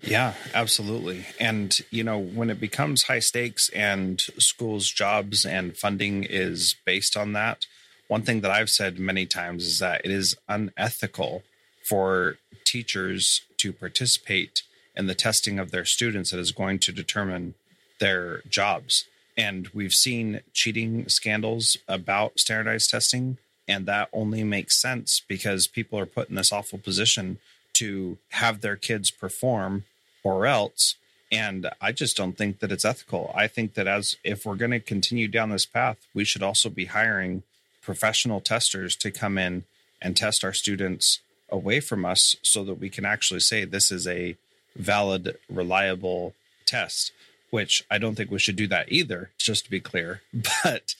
yeah, 0.00 0.34
absolutely. 0.54 1.26
And, 1.40 1.76
you 1.90 2.04
know, 2.04 2.18
when 2.18 2.50
it 2.50 2.60
becomes 2.60 3.04
high 3.04 3.18
stakes 3.18 3.68
and 3.70 4.20
schools' 4.38 4.90
jobs 4.90 5.44
and 5.44 5.76
funding 5.76 6.24
is 6.24 6.76
based 6.84 7.16
on 7.16 7.32
that, 7.32 7.66
one 8.08 8.22
thing 8.22 8.40
that 8.42 8.50
I've 8.50 8.70
said 8.70 8.98
many 8.98 9.26
times 9.26 9.64
is 9.64 9.78
that 9.80 10.02
it 10.04 10.10
is 10.10 10.36
unethical 10.48 11.42
for 11.82 12.36
teachers 12.64 13.42
to 13.58 13.72
participate 13.72 14.62
in 14.94 15.06
the 15.06 15.14
testing 15.14 15.58
of 15.58 15.70
their 15.70 15.84
students 15.84 16.30
that 16.30 16.40
is 16.40 16.52
going 16.52 16.78
to 16.80 16.92
determine 16.92 17.54
their 17.98 18.42
jobs. 18.48 19.06
And 19.36 19.68
we've 19.68 19.92
seen 19.92 20.40
cheating 20.52 21.08
scandals 21.08 21.76
about 21.88 22.38
standardized 22.38 22.90
testing. 22.90 23.38
And 23.68 23.86
that 23.86 24.08
only 24.12 24.44
makes 24.44 24.80
sense 24.80 25.20
because 25.26 25.66
people 25.66 25.98
are 25.98 26.06
put 26.06 26.28
in 26.28 26.36
this 26.36 26.52
awful 26.52 26.78
position 26.78 27.38
to 27.78 28.18
have 28.30 28.60
their 28.60 28.76
kids 28.76 29.10
perform 29.10 29.84
or 30.22 30.46
else. 30.46 30.96
And 31.30 31.70
I 31.80 31.92
just 31.92 32.16
don't 32.16 32.36
think 32.38 32.60
that 32.60 32.72
it's 32.72 32.84
ethical. 32.84 33.32
I 33.34 33.46
think 33.48 33.74
that 33.74 33.86
as 33.86 34.16
if 34.22 34.44
we're 34.44 34.54
going 34.54 34.70
to 34.70 34.80
continue 34.80 35.28
down 35.28 35.50
this 35.50 35.66
path, 35.66 35.98
we 36.14 36.24
should 36.24 36.42
also 36.42 36.70
be 36.70 36.86
hiring 36.86 37.42
professional 37.82 38.40
testers 38.40 38.96
to 38.96 39.10
come 39.10 39.38
in 39.38 39.64
and 40.00 40.16
test 40.16 40.44
our 40.44 40.52
students 40.52 41.20
away 41.48 41.80
from 41.80 42.04
us 42.04 42.36
so 42.42 42.64
that 42.64 42.80
we 42.80 42.88
can 42.88 43.04
actually 43.04 43.40
say 43.40 43.64
this 43.64 43.90
is 43.90 44.06
a 44.06 44.36
valid, 44.74 45.36
reliable 45.48 46.34
test, 46.64 47.12
which 47.50 47.84
I 47.90 47.98
don't 47.98 48.14
think 48.14 48.30
we 48.30 48.38
should 48.38 48.56
do 48.56 48.66
that 48.68 48.90
either, 48.90 49.30
just 49.38 49.64
to 49.64 49.70
be 49.70 49.80
clear. 49.80 50.22
But 50.62 50.94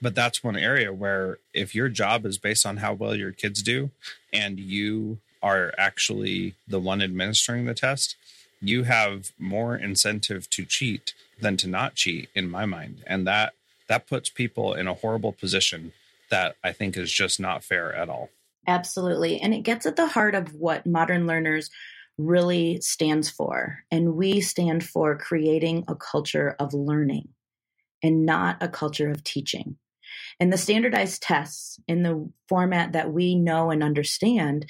but 0.00 0.14
that's 0.14 0.44
one 0.44 0.56
area 0.56 0.92
where 0.92 1.38
if 1.54 1.74
your 1.74 1.88
job 1.88 2.26
is 2.26 2.36
based 2.36 2.66
on 2.66 2.78
how 2.78 2.92
well 2.92 3.14
your 3.16 3.32
kids 3.32 3.62
do 3.62 3.90
and 4.30 4.60
you 4.60 5.18
are 5.42 5.72
actually 5.78 6.54
the 6.66 6.80
one 6.80 7.02
administering 7.02 7.66
the 7.66 7.74
test, 7.74 8.16
you 8.60 8.84
have 8.84 9.32
more 9.38 9.76
incentive 9.76 10.48
to 10.50 10.64
cheat 10.64 11.14
than 11.40 11.56
to 11.58 11.68
not 11.68 11.94
cheat 11.94 12.28
in 12.34 12.50
my 12.50 12.64
mind. 12.64 13.02
And 13.06 13.26
that 13.26 13.52
that 13.88 14.06
puts 14.06 14.30
people 14.30 14.74
in 14.74 14.88
a 14.88 14.94
horrible 14.94 15.32
position 15.32 15.92
that 16.28 16.56
i 16.64 16.72
think 16.72 16.96
is 16.96 17.12
just 17.12 17.38
not 17.38 17.62
fair 17.62 17.94
at 17.94 18.08
all. 18.08 18.30
Absolutely. 18.66 19.40
And 19.40 19.54
it 19.54 19.62
gets 19.62 19.86
at 19.86 19.96
the 19.96 20.08
heart 20.08 20.34
of 20.34 20.54
what 20.54 20.86
modern 20.86 21.26
learners 21.26 21.70
really 22.18 22.80
stands 22.80 23.30
for. 23.30 23.84
And 23.90 24.14
we 24.16 24.40
stand 24.40 24.84
for 24.84 25.16
creating 25.16 25.84
a 25.86 25.94
culture 25.94 26.56
of 26.58 26.74
learning 26.74 27.28
and 28.02 28.26
not 28.26 28.56
a 28.60 28.68
culture 28.68 29.10
of 29.10 29.22
teaching. 29.22 29.76
And 30.40 30.52
the 30.52 30.58
standardized 30.58 31.22
tests 31.22 31.78
in 31.86 32.02
the 32.02 32.28
format 32.48 32.92
that 32.92 33.12
we 33.12 33.34
know 33.34 33.70
and 33.70 33.82
understand 33.82 34.66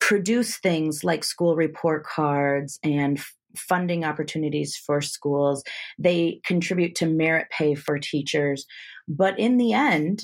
produce 0.00 0.58
things 0.58 1.02
like 1.04 1.24
school 1.24 1.56
report 1.56 2.04
cards 2.04 2.78
and 2.82 3.20
funding 3.56 4.04
opportunities 4.04 4.76
for 4.76 5.00
schools. 5.00 5.62
They 5.98 6.40
contribute 6.44 6.94
to 6.96 7.06
merit 7.06 7.48
pay 7.50 7.74
for 7.74 7.98
teachers. 7.98 8.66
But 9.08 9.38
in 9.38 9.56
the 9.56 9.72
end, 9.72 10.22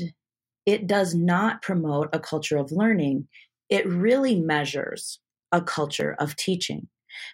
it 0.67 0.87
does 0.87 1.14
not 1.14 1.62
promote 1.62 2.09
a 2.12 2.21
culture 2.21 2.57
of 2.57 2.73
learning. 2.73 3.26
It 3.69 3.87
really 3.87 4.38
measures 4.38 5.19
a 5.50 5.61
culture 5.61 6.14
of 6.19 6.37
teaching 6.37 6.88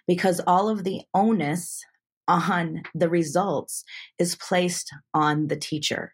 because 0.07 0.41
all 0.45 0.69
of 0.69 0.83
the 0.83 1.01
onus 1.13 1.83
on 2.27 2.83
the 2.93 3.09
results 3.09 3.83
is 4.17 4.35
placed 4.35 4.91
on 5.13 5.47
the 5.47 5.55
teacher. 5.55 6.13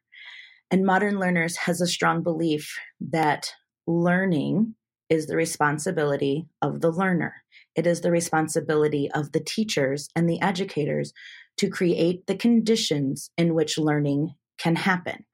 And 0.72 0.86
Modern 0.86 1.20
Learners 1.20 1.56
has 1.58 1.82
a 1.82 1.88
strong 1.88 2.24
belief 2.24 2.78
that 3.00 3.52
learning 3.86 4.76
is 5.10 5.28
the 5.28 5.36
responsibility 5.36 6.48
of 6.62 6.82
the 6.82 6.92
learner. 6.92 7.44
It 7.76 7.86
is 7.86 8.02
the 8.02 8.12
responsibility 8.12 9.10
of 9.12 9.32
the 9.32 9.40
teachers 9.40 10.10
and 10.16 10.30
the 10.30 10.42
educators 10.42 11.14
to 11.58 11.70
create 11.70 12.26
the 12.28 12.36
conditions 12.36 13.30
in 13.38 13.54
which 13.54 13.78
learning 13.78 14.34
can 14.58 14.76
happen. 14.76 15.26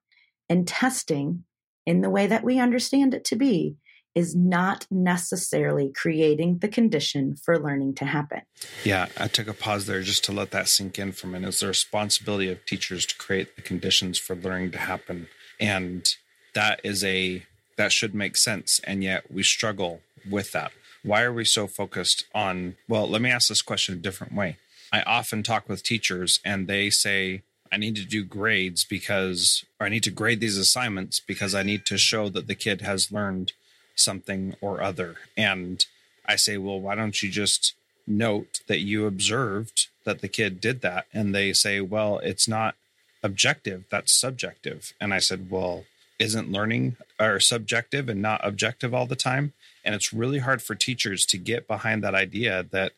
And 0.49 0.67
testing, 0.67 1.45
in 1.85 2.01
the 2.01 2.09
way 2.09 2.27
that 2.27 2.43
we 2.43 2.59
understand 2.59 3.13
it 3.13 3.23
to 3.25 3.35
be, 3.35 3.77
is 4.13 4.35
not 4.35 4.85
necessarily 4.91 5.91
creating 5.95 6.59
the 6.59 6.67
condition 6.67 7.35
for 7.35 7.57
learning 7.57 7.95
to 7.95 8.05
happen. 8.05 8.41
Yeah, 8.83 9.07
I 9.17 9.27
took 9.27 9.47
a 9.47 9.53
pause 9.53 9.85
there 9.85 10.01
just 10.01 10.25
to 10.25 10.33
let 10.33 10.51
that 10.51 10.67
sink 10.67 10.99
in 10.99 11.13
for 11.13 11.27
a 11.27 11.29
minute. 11.29 11.47
It's 11.47 11.61
the 11.61 11.67
responsibility 11.67 12.51
of 12.51 12.65
teachers 12.65 13.05
to 13.05 13.17
create 13.17 13.55
the 13.55 13.61
conditions 13.61 14.19
for 14.19 14.35
learning 14.35 14.71
to 14.71 14.79
happen. 14.79 15.27
And 15.59 16.05
that 16.53 16.81
is 16.83 17.03
a 17.03 17.45
that 17.81 17.91
should 17.91 18.13
make 18.13 18.37
sense. 18.37 18.79
And 18.83 19.03
yet 19.03 19.31
we 19.31 19.41
struggle 19.41 20.01
with 20.29 20.51
that. 20.51 20.71
Why 21.01 21.23
are 21.23 21.33
we 21.33 21.45
so 21.45 21.65
focused 21.65 22.25
on? 22.33 22.75
Well, 22.87 23.09
let 23.09 23.23
me 23.23 23.31
ask 23.31 23.49
this 23.49 23.63
question 23.63 23.95
a 23.95 23.97
different 23.97 24.35
way. 24.35 24.57
I 24.93 25.01
often 25.01 25.41
talk 25.41 25.67
with 25.67 25.81
teachers 25.81 26.39
and 26.45 26.67
they 26.67 26.91
say, 26.91 27.41
I 27.71 27.77
need 27.77 27.95
to 27.95 28.05
do 28.05 28.23
grades 28.23 28.83
because, 28.83 29.65
or 29.79 29.87
I 29.87 29.89
need 29.89 30.03
to 30.03 30.11
grade 30.11 30.41
these 30.41 30.57
assignments 30.57 31.19
because 31.19 31.55
I 31.55 31.63
need 31.63 31.87
to 31.87 31.97
show 31.97 32.29
that 32.29 32.45
the 32.45 32.53
kid 32.53 32.81
has 32.81 33.11
learned 33.11 33.53
something 33.95 34.55
or 34.61 34.83
other. 34.83 35.15
And 35.35 35.83
I 36.27 36.35
say, 36.35 36.57
well, 36.57 36.79
why 36.79 36.93
don't 36.93 37.23
you 37.23 37.31
just 37.31 37.73
note 38.05 38.59
that 38.67 38.81
you 38.81 39.07
observed 39.07 39.87
that 40.03 40.21
the 40.21 40.27
kid 40.27 40.61
did 40.61 40.81
that? 40.81 41.07
And 41.13 41.33
they 41.33 41.51
say, 41.53 41.81
well, 41.81 42.19
it's 42.19 42.47
not 42.47 42.75
objective, 43.23 43.85
that's 43.89 44.13
subjective. 44.13 44.93
And 45.01 45.15
I 45.15 45.19
said, 45.19 45.49
well, 45.49 45.85
isn't 46.21 46.51
learning 46.51 46.95
or 47.19 47.39
subjective 47.39 48.07
and 48.07 48.21
not 48.21 48.39
objective 48.43 48.93
all 48.93 49.07
the 49.07 49.15
time. 49.15 49.53
And 49.83 49.95
it's 49.95 50.13
really 50.13 50.39
hard 50.39 50.61
for 50.61 50.75
teachers 50.75 51.25
to 51.25 51.37
get 51.37 51.67
behind 51.67 52.03
that 52.03 52.13
idea 52.13 52.63
that 52.71 52.91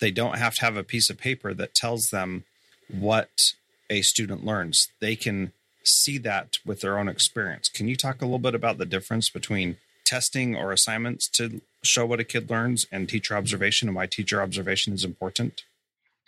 they 0.00 0.12
don't 0.12 0.38
have 0.38 0.54
to 0.56 0.60
have 0.64 0.76
a 0.76 0.84
piece 0.84 1.10
of 1.10 1.18
paper 1.18 1.52
that 1.54 1.74
tells 1.74 2.10
them 2.10 2.44
what 2.88 3.52
a 3.90 4.02
student 4.02 4.44
learns. 4.46 4.88
They 5.00 5.16
can 5.16 5.52
see 5.82 6.18
that 6.18 6.58
with 6.64 6.80
their 6.80 6.98
own 6.98 7.08
experience. 7.08 7.68
Can 7.68 7.88
you 7.88 7.96
talk 7.96 8.22
a 8.22 8.24
little 8.24 8.38
bit 8.38 8.54
about 8.54 8.78
the 8.78 8.86
difference 8.86 9.28
between 9.28 9.76
testing 10.04 10.54
or 10.54 10.72
assignments 10.72 11.28
to 11.28 11.60
show 11.82 12.06
what 12.06 12.20
a 12.20 12.24
kid 12.24 12.48
learns 12.48 12.86
and 12.92 13.08
teacher 13.08 13.36
observation 13.36 13.88
and 13.88 13.96
why 13.96 14.06
teacher 14.06 14.40
observation 14.40 14.92
is 14.92 15.04
important? 15.04 15.64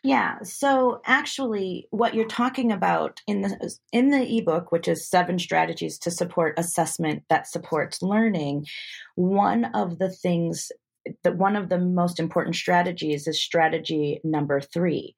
Yeah. 0.02 0.38
So 0.42 1.02
actually 1.04 1.86
what 1.90 2.14
you're 2.14 2.26
talking 2.26 2.72
about 2.72 3.20
in 3.26 3.42
the 3.42 3.76
in 3.92 4.10
the 4.10 4.38
ebook 4.38 4.72
which 4.72 4.88
is 4.88 5.08
seven 5.08 5.38
strategies 5.38 5.98
to 5.98 6.10
support 6.10 6.58
assessment 6.58 7.24
that 7.28 7.46
supports 7.46 8.00
learning, 8.02 8.66
one 9.16 9.66
of 9.74 9.98
the 9.98 10.10
things 10.10 10.72
that 11.22 11.36
one 11.36 11.56
of 11.56 11.68
the 11.68 11.78
most 11.78 12.18
important 12.18 12.56
strategies 12.56 13.26
is 13.26 13.42
strategy 13.42 14.20
number 14.24 14.60
3. 14.60 15.14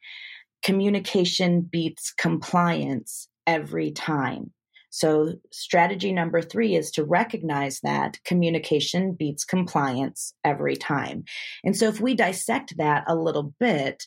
Communication 0.62 1.61
beats 1.61 2.12
compliance 2.12 3.29
every 3.47 3.91
time. 3.91 4.53
So 4.91 5.35
strategy 5.51 6.12
number 6.12 6.43
3 6.43 6.77
is 6.77 6.91
to 6.93 7.05
recognize 7.05 7.81
that 7.81 8.19
communication 8.25 9.15
beats 9.15 9.45
compliance 9.45 10.35
every 10.45 10.77
time. 10.77 11.25
And 11.65 11.77
so 11.77 11.89
if 11.89 12.01
we 12.01 12.15
dissect 12.15 12.77
that 12.77 13.05
a 13.07 13.17
little 13.17 13.55
bit, 13.59 14.05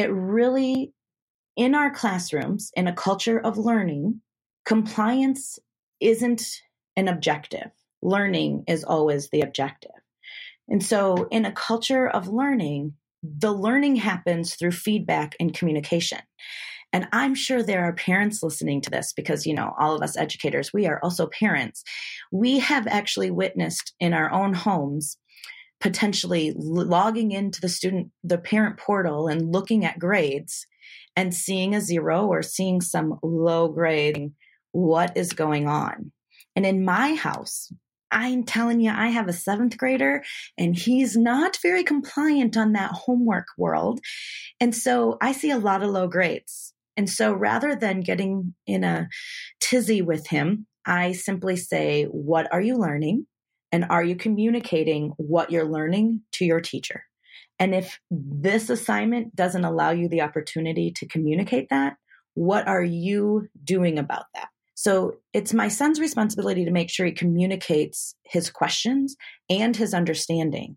it 0.00 0.10
really, 0.10 0.92
in 1.56 1.74
our 1.74 1.90
classrooms, 1.90 2.72
in 2.74 2.88
a 2.88 2.92
culture 2.92 3.38
of 3.38 3.58
learning, 3.58 4.20
compliance 4.64 5.58
isn't 6.00 6.44
an 6.96 7.08
objective. 7.08 7.70
Learning 8.02 8.64
is 8.66 8.82
always 8.82 9.28
the 9.30 9.42
objective. 9.42 9.90
And 10.68 10.82
so, 10.82 11.28
in 11.30 11.44
a 11.44 11.52
culture 11.52 12.08
of 12.08 12.28
learning, 12.28 12.94
the 13.22 13.52
learning 13.52 13.96
happens 13.96 14.54
through 14.54 14.72
feedback 14.72 15.36
and 15.38 15.52
communication. 15.52 16.20
And 16.92 17.06
I'm 17.12 17.34
sure 17.34 17.62
there 17.62 17.84
are 17.84 17.92
parents 17.92 18.42
listening 18.42 18.80
to 18.82 18.90
this 18.90 19.12
because, 19.12 19.46
you 19.46 19.54
know, 19.54 19.74
all 19.78 19.94
of 19.94 20.02
us 20.02 20.16
educators, 20.16 20.72
we 20.72 20.86
are 20.86 20.98
also 21.02 21.26
parents. 21.26 21.84
We 22.32 22.58
have 22.58 22.86
actually 22.86 23.30
witnessed 23.30 23.94
in 24.00 24.12
our 24.12 24.32
own 24.32 24.54
homes 24.54 25.16
potentially 25.80 26.52
logging 26.56 27.32
into 27.32 27.60
the 27.60 27.68
student, 27.68 28.10
the 28.22 28.38
parent 28.38 28.78
portal 28.78 29.28
and 29.28 29.52
looking 29.52 29.84
at 29.84 29.98
grades 29.98 30.66
and 31.16 31.34
seeing 31.34 31.74
a 31.74 31.80
zero 31.80 32.26
or 32.26 32.42
seeing 32.42 32.80
some 32.80 33.18
low 33.22 33.68
grade, 33.68 34.32
what 34.72 35.16
is 35.16 35.32
going 35.32 35.66
on? 35.66 36.12
And 36.54 36.66
in 36.66 36.84
my 36.84 37.14
house, 37.14 37.72
I'm 38.10 38.44
telling 38.44 38.80
you, 38.80 38.90
I 38.90 39.08
have 39.08 39.28
a 39.28 39.32
seventh 39.32 39.78
grader 39.78 40.24
and 40.58 40.76
he's 40.76 41.16
not 41.16 41.58
very 41.62 41.84
compliant 41.84 42.56
on 42.56 42.72
that 42.72 42.90
homework 42.90 43.46
world. 43.56 44.00
And 44.58 44.74
so 44.74 45.16
I 45.20 45.32
see 45.32 45.50
a 45.50 45.58
lot 45.58 45.82
of 45.82 45.90
low 45.90 46.08
grades. 46.08 46.74
And 46.96 47.08
so 47.08 47.32
rather 47.32 47.76
than 47.76 48.00
getting 48.00 48.54
in 48.66 48.84
a 48.84 49.08
tizzy 49.60 50.02
with 50.02 50.26
him, 50.26 50.66
I 50.84 51.12
simply 51.12 51.56
say, 51.56 52.04
What 52.04 52.52
are 52.52 52.60
you 52.60 52.76
learning? 52.76 53.26
And 53.72 53.86
are 53.88 54.02
you 54.02 54.16
communicating 54.16 55.12
what 55.16 55.50
you're 55.50 55.68
learning 55.68 56.22
to 56.32 56.44
your 56.44 56.60
teacher? 56.60 57.04
And 57.58 57.74
if 57.74 58.00
this 58.10 58.70
assignment 58.70 59.36
doesn't 59.36 59.64
allow 59.64 59.90
you 59.90 60.08
the 60.08 60.22
opportunity 60.22 60.92
to 60.92 61.06
communicate 61.06 61.68
that, 61.70 61.96
what 62.34 62.66
are 62.66 62.82
you 62.82 63.48
doing 63.62 63.98
about 63.98 64.24
that? 64.34 64.48
So 64.74 65.16
it's 65.34 65.52
my 65.52 65.68
son's 65.68 66.00
responsibility 66.00 66.64
to 66.64 66.70
make 66.70 66.88
sure 66.88 67.04
he 67.04 67.12
communicates 67.12 68.14
his 68.24 68.48
questions 68.48 69.14
and 69.50 69.76
his 69.76 69.92
understanding. 69.92 70.76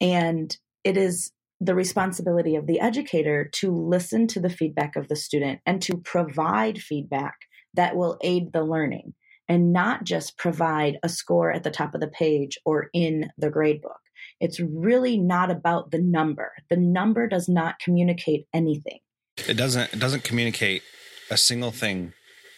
And 0.00 0.56
it 0.84 0.96
is 0.96 1.32
the 1.60 1.74
responsibility 1.74 2.54
of 2.54 2.66
the 2.66 2.78
educator 2.78 3.48
to 3.54 3.72
listen 3.72 4.28
to 4.28 4.40
the 4.40 4.50
feedback 4.50 4.94
of 4.94 5.08
the 5.08 5.16
student 5.16 5.60
and 5.66 5.82
to 5.82 5.96
provide 5.96 6.78
feedback 6.78 7.34
that 7.74 7.96
will 7.96 8.18
aid 8.22 8.52
the 8.52 8.62
learning 8.62 9.14
and 9.48 9.72
not 9.72 10.04
just 10.04 10.36
provide 10.38 10.98
a 11.02 11.08
score 11.08 11.52
at 11.52 11.62
the 11.62 11.70
top 11.70 11.94
of 11.94 12.00
the 12.00 12.08
page 12.08 12.58
or 12.64 12.88
in 12.92 13.30
the 13.36 13.50
grade 13.50 13.82
book. 13.82 14.00
It's 14.40 14.60
really 14.60 15.18
not 15.18 15.50
about 15.50 15.90
the 15.90 16.00
number. 16.00 16.52
The 16.70 16.76
number 16.76 17.26
does 17.26 17.48
not 17.48 17.78
communicate 17.78 18.46
anything. 18.52 18.98
It 19.48 19.56
doesn't 19.56 19.92
it 19.92 19.98
doesn't 19.98 20.24
communicate 20.24 20.82
a 21.30 21.36
single 21.36 21.70
thing 21.70 22.12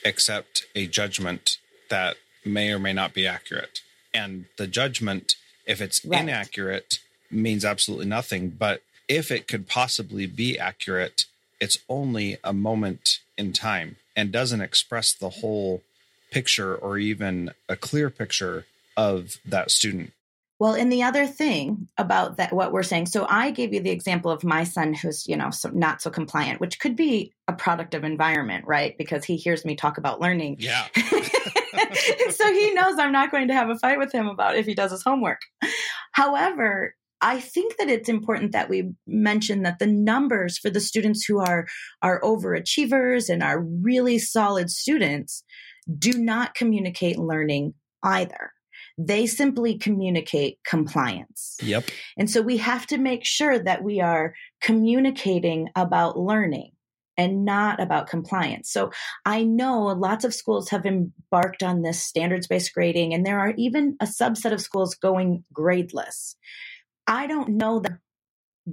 except 0.05 0.66
a 0.75 0.87
judgment 0.87 1.59
that 1.90 2.16
may 2.45 2.71
or 2.71 2.78
may 2.78 2.93
not 2.93 3.14
be 3.14 3.26
accurate. 3.26 3.81
And 4.14 4.47
the 4.57 4.66
judgment 4.66 5.35
if 5.66 5.81
it's 5.81 6.05
right. 6.05 6.23
inaccurate 6.23 7.00
means 7.31 7.64
absolutely 7.64 8.07
nothing, 8.07 8.50
but 8.50 8.83
if 9.09 9.31
it 9.31 9.49
could 9.49 9.69
possibly 9.69 10.26
be 10.26 10.59
accurate, 10.59 11.26
it's 11.61 11.78
only 11.88 12.38
a 12.45 12.52
moment 12.52 13.21
in 13.37 13.52
time 13.52 13.97
and 14.14 14.33
doesn't 14.33 14.61
express 14.61 15.12
the 15.12 15.31
whole 15.31 15.83
picture 16.37 16.76
or 16.76 16.99
even 16.99 17.50
a 17.66 17.76
clear 17.76 18.11
picture 18.11 18.66
of 18.95 19.38
that 19.47 19.71
student. 19.71 20.12
Well, 20.59 20.75
and 20.75 20.93
the 20.93 21.02
other 21.02 21.26
thing 21.26 21.88
about 21.97 22.37
that, 22.37 22.52
what 22.52 22.73
we're 22.73 22.83
saying, 22.83 23.07
so 23.07 23.26
I 23.26 23.52
gave 23.52 23.73
you 23.73 23.81
the 23.81 23.88
example 23.88 24.31
of 24.31 24.45
my 24.45 24.64
son 24.64 24.93
who's, 24.93 25.26
you 25.26 25.35
know, 25.35 25.49
so 25.49 25.71
not 25.71 26.02
so 26.02 26.11
compliant, 26.11 26.61
which 26.61 26.78
could 26.78 26.95
be 26.95 27.33
a 27.49 27.55
product 27.55 27.95
of 27.95 28.05
environment, 28.05 28.66
right? 28.66 28.99
Because 28.99 29.25
he 29.25 29.37
hears 29.37 29.64
me 29.64 29.76
talk 29.76 29.97
about 29.97 30.21
learning. 30.21 30.57
Yeah. 30.59 30.85
so 32.31 32.52
he 32.52 32.75
knows 32.75 32.99
I'm 32.99 33.12
not 33.12 33.31
going 33.31 33.49
to 33.49 33.55
have 33.55 33.71
a 33.71 33.78
fight 33.78 33.99
with 33.99 34.12
him 34.12 34.26
about 34.26 34.57
if 34.57 34.66
he 34.66 34.75
does 34.75 34.90
his 34.90 35.02
homework. 35.02 35.40
However, 36.12 36.95
I 37.23 37.40
think 37.40 37.78
that 37.78 37.88
it's 37.88 38.11
important 38.11 38.52
that 38.52 38.69
we 38.69 38.93
mention 39.07 39.62
that 39.62 39.78
the 39.78 39.87
numbers 39.87 40.59
for 40.59 40.69
the 40.69 40.81
students 40.81 41.25
who 41.25 41.38
are 41.40 41.66
are 42.02 42.21
overachievers 42.21 43.31
and 43.31 43.43
are 43.43 43.59
really 43.59 44.19
solid 44.19 44.69
students 44.71 45.43
do 45.99 46.12
not 46.12 46.55
communicate 46.55 47.19
learning 47.19 47.75
either. 48.02 48.52
They 48.99 49.26
simply 49.26 49.78
communicate 49.78 50.59
compliance. 50.66 51.57
Yep. 51.62 51.90
And 52.16 52.31
so 52.31 52.40
we 52.40 52.57
have 52.59 52.87
to 52.88 52.99
make 52.99 53.25
sure 53.25 53.59
that 53.59 53.83
we 53.83 54.00
are 54.00 54.35
communicating 54.61 55.69
about 55.76 56.19
learning 56.19 56.73
and 57.19 57.45
not 57.45 57.81
about 57.81 58.09
compliance. 58.09 58.71
So 58.71 58.90
I 59.25 59.43
know 59.43 59.85
lots 59.85 60.25
of 60.25 60.35
schools 60.35 60.69
have 60.71 60.87
embarked 60.87 61.62
on 61.62 61.83
this 61.83 62.02
standards 62.02 62.47
based 62.47 62.73
grading, 62.75 63.14
and 63.14 63.25
there 63.25 63.38
are 63.38 63.55
even 63.57 63.97
a 64.00 64.07
subset 64.07 64.52
of 64.52 64.61
schools 64.61 64.95
going 64.95 65.45
gradeless. 65.52 66.35
I 67.07 67.26
don't 67.26 67.50
know 67.50 67.81
that 67.81 67.99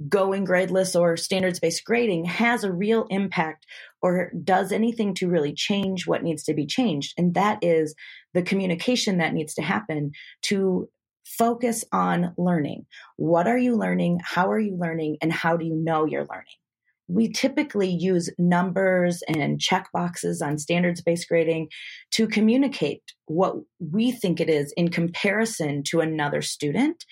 going 0.08 0.44
gradeless 0.44 0.98
or 0.98 1.16
standards 1.16 1.60
based 1.60 1.84
grading 1.84 2.24
has 2.24 2.64
a 2.64 2.72
real 2.72 3.06
impact 3.10 3.64
or 4.02 4.32
does 4.42 4.72
anything 4.72 5.14
to 5.14 5.28
really 5.28 5.52
change 5.52 6.06
what 6.06 6.22
needs 6.22 6.42
to 6.44 6.54
be 6.54 6.66
changed. 6.66 7.14
And 7.16 7.34
that 7.34 7.58
is 7.62 7.94
the 8.32 8.42
communication 8.42 9.18
that 9.18 9.34
needs 9.34 9.54
to 9.54 9.62
happen 9.62 10.12
to 10.42 10.88
focus 11.24 11.84
on 11.92 12.34
learning. 12.36 12.86
What 13.16 13.46
are 13.46 13.58
you 13.58 13.76
learning? 13.76 14.20
How 14.22 14.50
are 14.50 14.58
you 14.58 14.76
learning? 14.76 15.18
And 15.22 15.32
how 15.32 15.56
do 15.56 15.64
you 15.64 15.74
know 15.74 16.04
you're 16.04 16.26
learning? 16.26 16.44
We 17.06 17.30
typically 17.30 17.90
use 17.90 18.30
numbers 18.38 19.22
and 19.28 19.60
check 19.60 19.88
boxes 19.92 20.40
on 20.40 20.58
standards 20.58 21.02
based 21.02 21.28
grading 21.28 21.68
to 22.12 22.26
communicate 22.26 23.02
what 23.26 23.56
we 23.78 24.10
think 24.10 24.40
it 24.40 24.48
is 24.48 24.72
in 24.76 24.88
comparison 24.88 25.82
to 25.84 26.00
another 26.00 26.40
student 26.40 27.04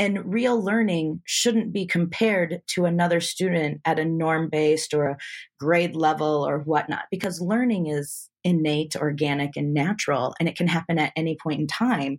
and 0.00 0.24
real 0.24 0.58
learning 0.64 1.20
shouldn't 1.26 1.74
be 1.74 1.86
compared 1.86 2.62
to 2.68 2.86
another 2.86 3.20
student 3.20 3.82
at 3.84 3.98
a 3.98 4.04
norm 4.04 4.48
based 4.50 4.94
or 4.94 5.04
a 5.10 5.16
grade 5.60 5.94
level 5.94 6.42
or 6.48 6.60
whatnot, 6.60 7.04
because 7.10 7.38
learning 7.38 7.86
is 7.86 8.30
innate, 8.42 8.96
organic, 8.96 9.56
and 9.56 9.74
natural, 9.74 10.34
and 10.40 10.48
it 10.48 10.56
can 10.56 10.68
happen 10.68 10.98
at 10.98 11.12
any 11.16 11.36
point 11.40 11.60
in 11.60 11.66
time. 11.66 12.18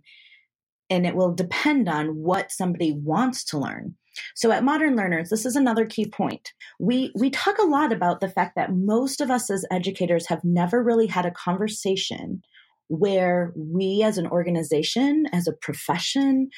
And 0.90 1.04
it 1.04 1.16
will 1.16 1.34
depend 1.34 1.88
on 1.88 2.14
what 2.14 2.52
somebody 2.52 2.92
wants 2.92 3.44
to 3.46 3.58
learn. 3.58 3.96
So 4.36 4.52
at 4.52 4.62
Modern 4.62 4.94
Learners, 4.94 5.30
this 5.30 5.44
is 5.44 5.56
another 5.56 5.84
key 5.84 6.06
point. 6.06 6.52
We 6.78 7.10
we 7.16 7.30
talk 7.30 7.58
a 7.58 7.66
lot 7.66 7.90
about 7.90 8.20
the 8.20 8.28
fact 8.28 8.54
that 8.54 8.72
most 8.72 9.20
of 9.20 9.28
us 9.28 9.50
as 9.50 9.66
educators 9.72 10.28
have 10.28 10.44
never 10.44 10.84
really 10.84 11.08
had 11.08 11.26
a 11.26 11.32
conversation 11.32 12.42
where 12.88 13.54
we 13.56 14.02
as 14.04 14.18
an 14.18 14.26
organization, 14.26 15.24
as 15.32 15.48
a 15.48 15.52
profession, 15.52 16.50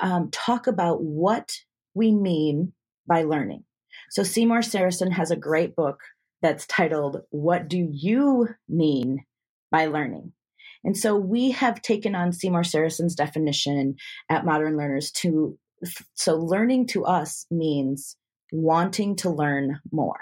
um, 0.00 0.30
talk 0.30 0.66
about 0.66 1.02
what 1.02 1.52
we 1.94 2.12
mean 2.12 2.72
by 3.06 3.22
learning. 3.22 3.64
So 4.10 4.22
Seymour 4.22 4.60
Sarason 4.60 5.12
has 5.12 5.30
a 5.30 5.36
great 5.36 5.74
book 5.74 6.00
that's 6.42 6.66
titled, 6.66 7.22
What 7.30 7.68
Do 7.68 7.88
You 7.90 8.48
Mean 8.68 9.24
by 9.70 9.86
Learning? 9.86 10.32
And 10.84 10.96
so 10.96 11.16
we 11.16 11.50
have 11.52 11.82
taken 11.82 12.14
on 12.14 12.32
Seymour 12.32 12.62
Sarason's 12.62 13.14
definition 13.14 13.96
at 14.28 14.44
Modern 14.44 14.76
Learners 14.76 15.10
to, 15.12 15.58
so 16.14 16.36
learning 16.36 16.86
to 16.88 17.04
us 17.04 17.46
means 17.50 18.16
wanting 18.52 19.16
to 19.16 19.30
learn 19.30 19.80
more. 19.90 20.20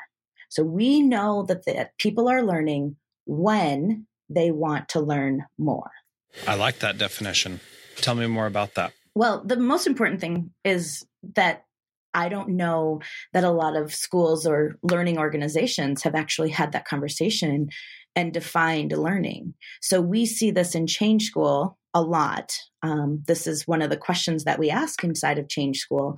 So 0.48 0.62
we 0.62 1.02
know 1.02 1.44
that 1.48 1.64
the, 1.64 1.90
people 1.98 2.28
are 2.28 2.42
learning 2.42 2.96
when 3.26 4.06
they 4.30 4.50
want 4.50 4.88
to 4.90 5.00
learn 5.00 5.44
more. 5.58 5.90
I 6.46 6.54
like 6.54 6.78
that 6.78 6.96
definition. 6.96 7.60
Tell 7.96 8.14
me 8.14 8.26
more 8.26 8.46
about 8.46 8.74
that. 8.74 8.92
Well, 9.14 9.42
the 9.44 9.56
most 9.56 9.86
important 9.86 10.20
thing 10.20 10.50
is 10.64 11.06
that 11.34 11.64
I 12.14 12.28
don't 12.28 12.50
know 12.50 13.00
that 13.32 13.44
a 13.44 13.50
lot 13.50 13.76
of 13.76 13.94
schools 13.94 14.46
or 14.46 14.76
learning 14.82 15.18
organizations 15.18 16.02
have 16.02 16.14
actually 16.14 16.50
had 16.50 16.72
that 16.72 16.84
conversation 16.84 17.70
and 18.16 18.32
defined 18.32 18.92
learning. 18.92 19.54
So 19.82 20.00
we 20.00 20.24
see 20.24 20.52
this 20.52 20.74
in 20.74 20.86
Change 20.86 21.24
School 21.24 21.76
a 21.92 22.00
lot. 22.00 22.56
Um, 22.82 23.22
this 23.26 23.46
is 23.46 23.66
one 23.66 23.82
of 23.82 23.90
the 23.90 23.96
questions 23.96 24.44
that 24.44 24.58
we 24.58 24.70
ask 24.70 25.02
inside 25.02 25.38
of 25.38 25.48
Change 25.48 25.78
School. 25.78 26.16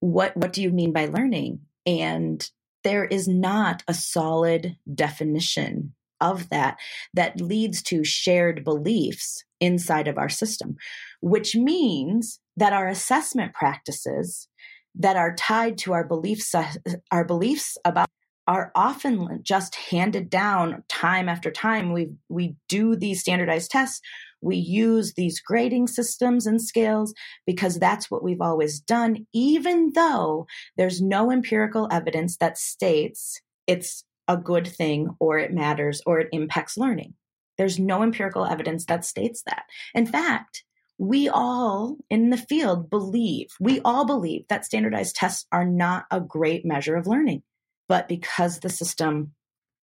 What 0.00 0.36
what 0.36 0.52
do 0.52 0.62
you 0.62 0.70
mean 0.70 0.92
by 0.92 1.06
learning? 1.06 1.60
And 1.86 2.48
there 2.84 3.04
is 3.04 3.26
not 3.26 3.82
a 3.88 3.94
solid 3.94 4.76
definition 4.94 5.94
of 6.20 6.48
that 6.50 6.78
that 7.14 7.40
leads 7.40 7.82
to 7.82 8.04
shared 8.04 8.64
beliefs 8.64 9.44
inside 9.60 10.08
of 10.08 10.18
our 10.18 10.28
system, 10.28 10.76
which 11.20 11.54
means 11.54 12.40
that 12.56 12.72
our 12.72 12.88
assessment 12.88 13.54
practices 13.54 14.48
that 14.94 15.16
are 15.16 15.34
tied 15.34 15.78
to 15.78 15.92
our 15.92 16.04
beliefs, 16.04 16.54
uh, 16.54 16.72
our 17.10 17.24
beliefs 17.24 17.76
about 17.84 18.08
are 18.48 18.72
often 18.74 19.40
just 19.42 19.74
handed 19.74 20.30
down 20.30 20.82
time 20.88 21.28
after 21.28 21.50
time. 21.50 21.92
We 21.92 22.08
we 22.30 22.56
do 22.68 22.96
these 22.96 23.20
standardized 23.20 23.70
tests. 23.70 24.00
We 24.40 24.56
use 24.56 25.14
these 25.14 25.40
grading 25.40 25.88
systems 25.88 26.46
and 26.46 26.62
scales 26.62 27.12
because 27.46 27.78
that's 27.78 28.10
what 28.10 28.22
we've 28.22 28.40
always 28.40 28.80
done, 28.80 29.26
even 29.34 29.92
though 29.94 30.46
there's 30.76 31.02
no 31.02 31.30
empirical 31.30 31.88
evidence 31.90 32.38
that 32.38 32.56
states 32.56 33.40
it's 33.66 34.04
a 34.28 34.36
good 34.36 34.66
thing 34.66 35.08
or 35.20 35.38
it 35.38 35.52
matters 35.52 36.00
or 36.06 36.20
it 36.20 36.28
impacts 36.32 36.78
learning. 36.78 37.14
There's 37.58 37.78
no 37.78 38.02
empirical 38.02 38.46
evidence 38.46 38.86
that 38.86 39.04
states 39.04 39.42
that. 39.46 39.64
In 39.94 40.06
fact, 40.06 40.64
we 40.98 41.28
all 41.28 41.96
in 42.10 42.30
the 42.30 42.36
field 42.36 42.90
believe, 42.90 43.48
we 43.60 43.80
all 43.84 44.04
believe 44.04 44.46
that 44.48 44.64
standardized 44.64 45.16
tests 45.16 45.46
are 45.52 45.64
not 45.64 46.06
a 46.10 46.20
great 46.20 46.64
measure 46.64 46.96
of 46.96 47.06
learning. 47.06 47.42
But 47.88 48.08
because 48.08 48.60
the 48.60 48.68
system 48.68 49.32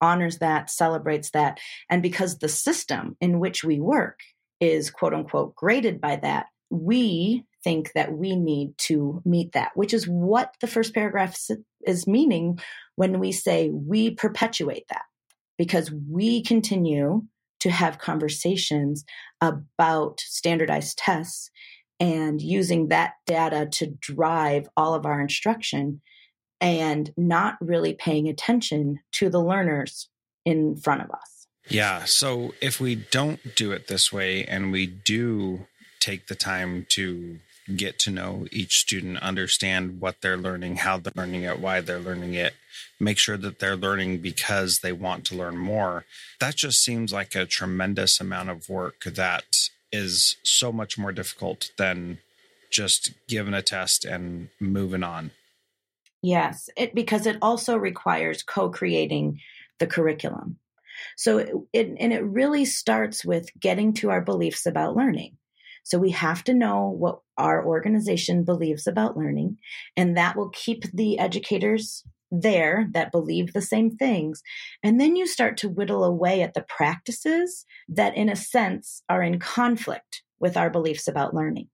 honors 0.02 0.40
that, 0.40 0.70
celebrates 0.70 1.32
that, 1.32 1.60
and 1.90 2.04
because 2.04 2.38
the 2.38 2.50
system 2.50 3.18
in 3.22 3.40
which 3.40 3.64
we 3.64 3.80
work 3.80 4.20
is 4.60 4.92
quote 4.92 5.14
unquote 5.14 5.56
graded 5.56 6.00
by 6.02 6.18
that, 6.18 6.48
we 6.70 7.44
think 7.64 7.92
that 7.94 8.12
we 8.12 8.36
need 8.36 8.78
to 8.78 9.22
meet 9.26 9.54
that, 9.54 9.72
which 9.76 9.94
is 9.94 10.06
what 10.06 10.54
the 10.62 10.68
first 10.68 10.94
paragraph 10.94 11.38
is 11.86 12.08
meaning 12.08 12.60
when 12.96 13.20
we 13.20 13.32
say 13.32 13.70
we 13.70 14.12
perpetuate 14.12 14.86
that 14.90 15.04
because 15.58 15.92
we 16.10 16.44
continue 16.44 17.24
to 17.60 17.70
have 17.70 18.00
conversations 18.00 19.06
about 19.42 20.20
standardized 20.20 20.98
tests 20.98 21.50
and 22.00 22.42
using 22.42 22.90
that 22.90 23.14
data 23.26 23.68
to 23.72 23.88
drive 23.88 24.68
all 24.76 24.94
of 24.94 25.06
our 25.06 25.22
instruction 25.22 26.02
and 26.60 27.12
not 27.18 27.56
really 27.62 27.94
paying 27.94 28.28
attention 28.28 29.00
to 29.12 29.30
the 29.30 29.42
learners 29.42 30.10
in 30.46 30.76
front 30.76 31.02
of 31.02 31.10
us. 31.12 31.48
Yeah. 31.70 32.06
So 32.06 32.54
if 32.62 32.80
we 32.80 32.96
don't 32.96 33.56
do 33.56 33.72
it 33.72 33.88
this 33.88 34.12
way 34.14 34.46
and 34.46 34.72
we 34.72 34.86
do 34.86 35.68
take 36.00 36.28
the 36.28 36.36
time 36.36 36.86
to 36.90 37.40
get 37.74 37.98
to 38.00 38.12
know 38.12 38.46
each 38.52 38.78
student, 38.78 39.18
understand 39.20 40.00
what 40.00 40.22
they're 40.22 40.38
learning, 40.38 40.78
how 40.78 40.98
they're 40.98 41.14
learning 41.16 41.44
it, 41.44 41.60
why 41.60 41.82
they're 41.82 42.00
learning 42.00 42.34
it, 42.34 42.54
make 43.00 43.18
sure 43.18 43.38
that 43.38 43.60
they're 43.60 43.76
learning 43.76 44.20
because 44.20 44.80
they 44.80 44.92
want 44.92 45.26
to 45.26 45.36
learn 45.36 45.58
more. 45.58 46.06
That 46.40 46.56
just 46.56 46.84
seems 46.84 47.12
like 47.12 47.34
a 47.36 47.46
tremendous 47.46 48.20
amount 48.20 48.50
of 48.50 48.70
work 48.70 49.04
that 49.06 49.46
is 49.92 50.38
so 50.44 50.72
much 50.72 50.98
more 50.98 51.12
difficult 51.12 51.72
than 51.78 52.20
just 52.70 53.14
giving 53.28 53.54
a 53.54 53.62
test 53.62 54.06
and 54.06 54.50
moving 54.60 55.04
on. 55.04 55.32
Yes, 56.22 56.70
it, 56.76 56.94
because 56.94 57.26
it 57.26 57.38
also 57.42 57.78
requires 57.78 58.44
co 58.44 58.70
creating 58.70 59.40
the 59.80 59.88
curriculum. 59.88 60.58
So, 61.18 61.38
it, 61.38 61.54
it, 61.74 61.96
and 62.00 62.14
it 62.14 62.24
really 62.24 62.66
starts 62.66 63.24
with 63.24 63.50
getting 63.60 63.94
to 63.96 64.10
our 64.10 64.22
beliefs 64.22 64.66
about 64.66 64.96
learning. 64.96 65.38
So 65.86 66.00
we 66.00 66.10
have 66.12 66.44
to 66.46 66.54
know 66.54 66.90
what 66.90 67.20
our 67.38 67.64
organization 67.64 68.44
believes 68.44 68.88
about 68.88 69.16
learning, 69.16 69.58
and 69.96 70.18
that 70.18 70.36
will 70.36 70.50
keep 70.50 70.84
the 70.92 71.20
educators 71.20 72.04
there 72.32 72.88
that 72.94 73.12
believe 73.12 73.54
the 73.54 73.62
same 73.62 73.96
things. 73.96 74.42
And 74.82 75.00
then 75.00 75.16
you 75.16 75.28
start 75.28 75.58
to 75.58 75.70
whittle 75.70 76.04
away 76.04 76.42
at 76.42 76.56
the 76.56 76.66
practices 76.68 77.66
that, 77.88 78.18
in 78.18 78.30
a 78.30 78.36
sense, 78.36 79.04
are 79.10 79.22
in 79.22 79.40
conflict 79.40 80.24
with 80.40 80.58
our 80.58 80.72
beliefs 80.72 81.08
about 81.08 81.36
learning. 81.36 81.70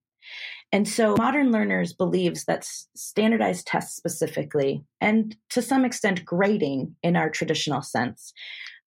And 0.73 0.87
so 0.87 1.15
modern 1.17 1.51
learners 1.51 1.93
believes 1.93 2.45
that 2.45 2.67
standardized 2.95 3.65
tests 3.65 3.95
specifically, 3.95 4.83
and 4.99 5.35
to 5.51 5.61
some 5.61 5.85
extent 5.85 6.25
grading 6.25 6.95
in 7.01 7.15
our 7.15 7.29
traditional 7.29 7.81
sense, 7.81 8.33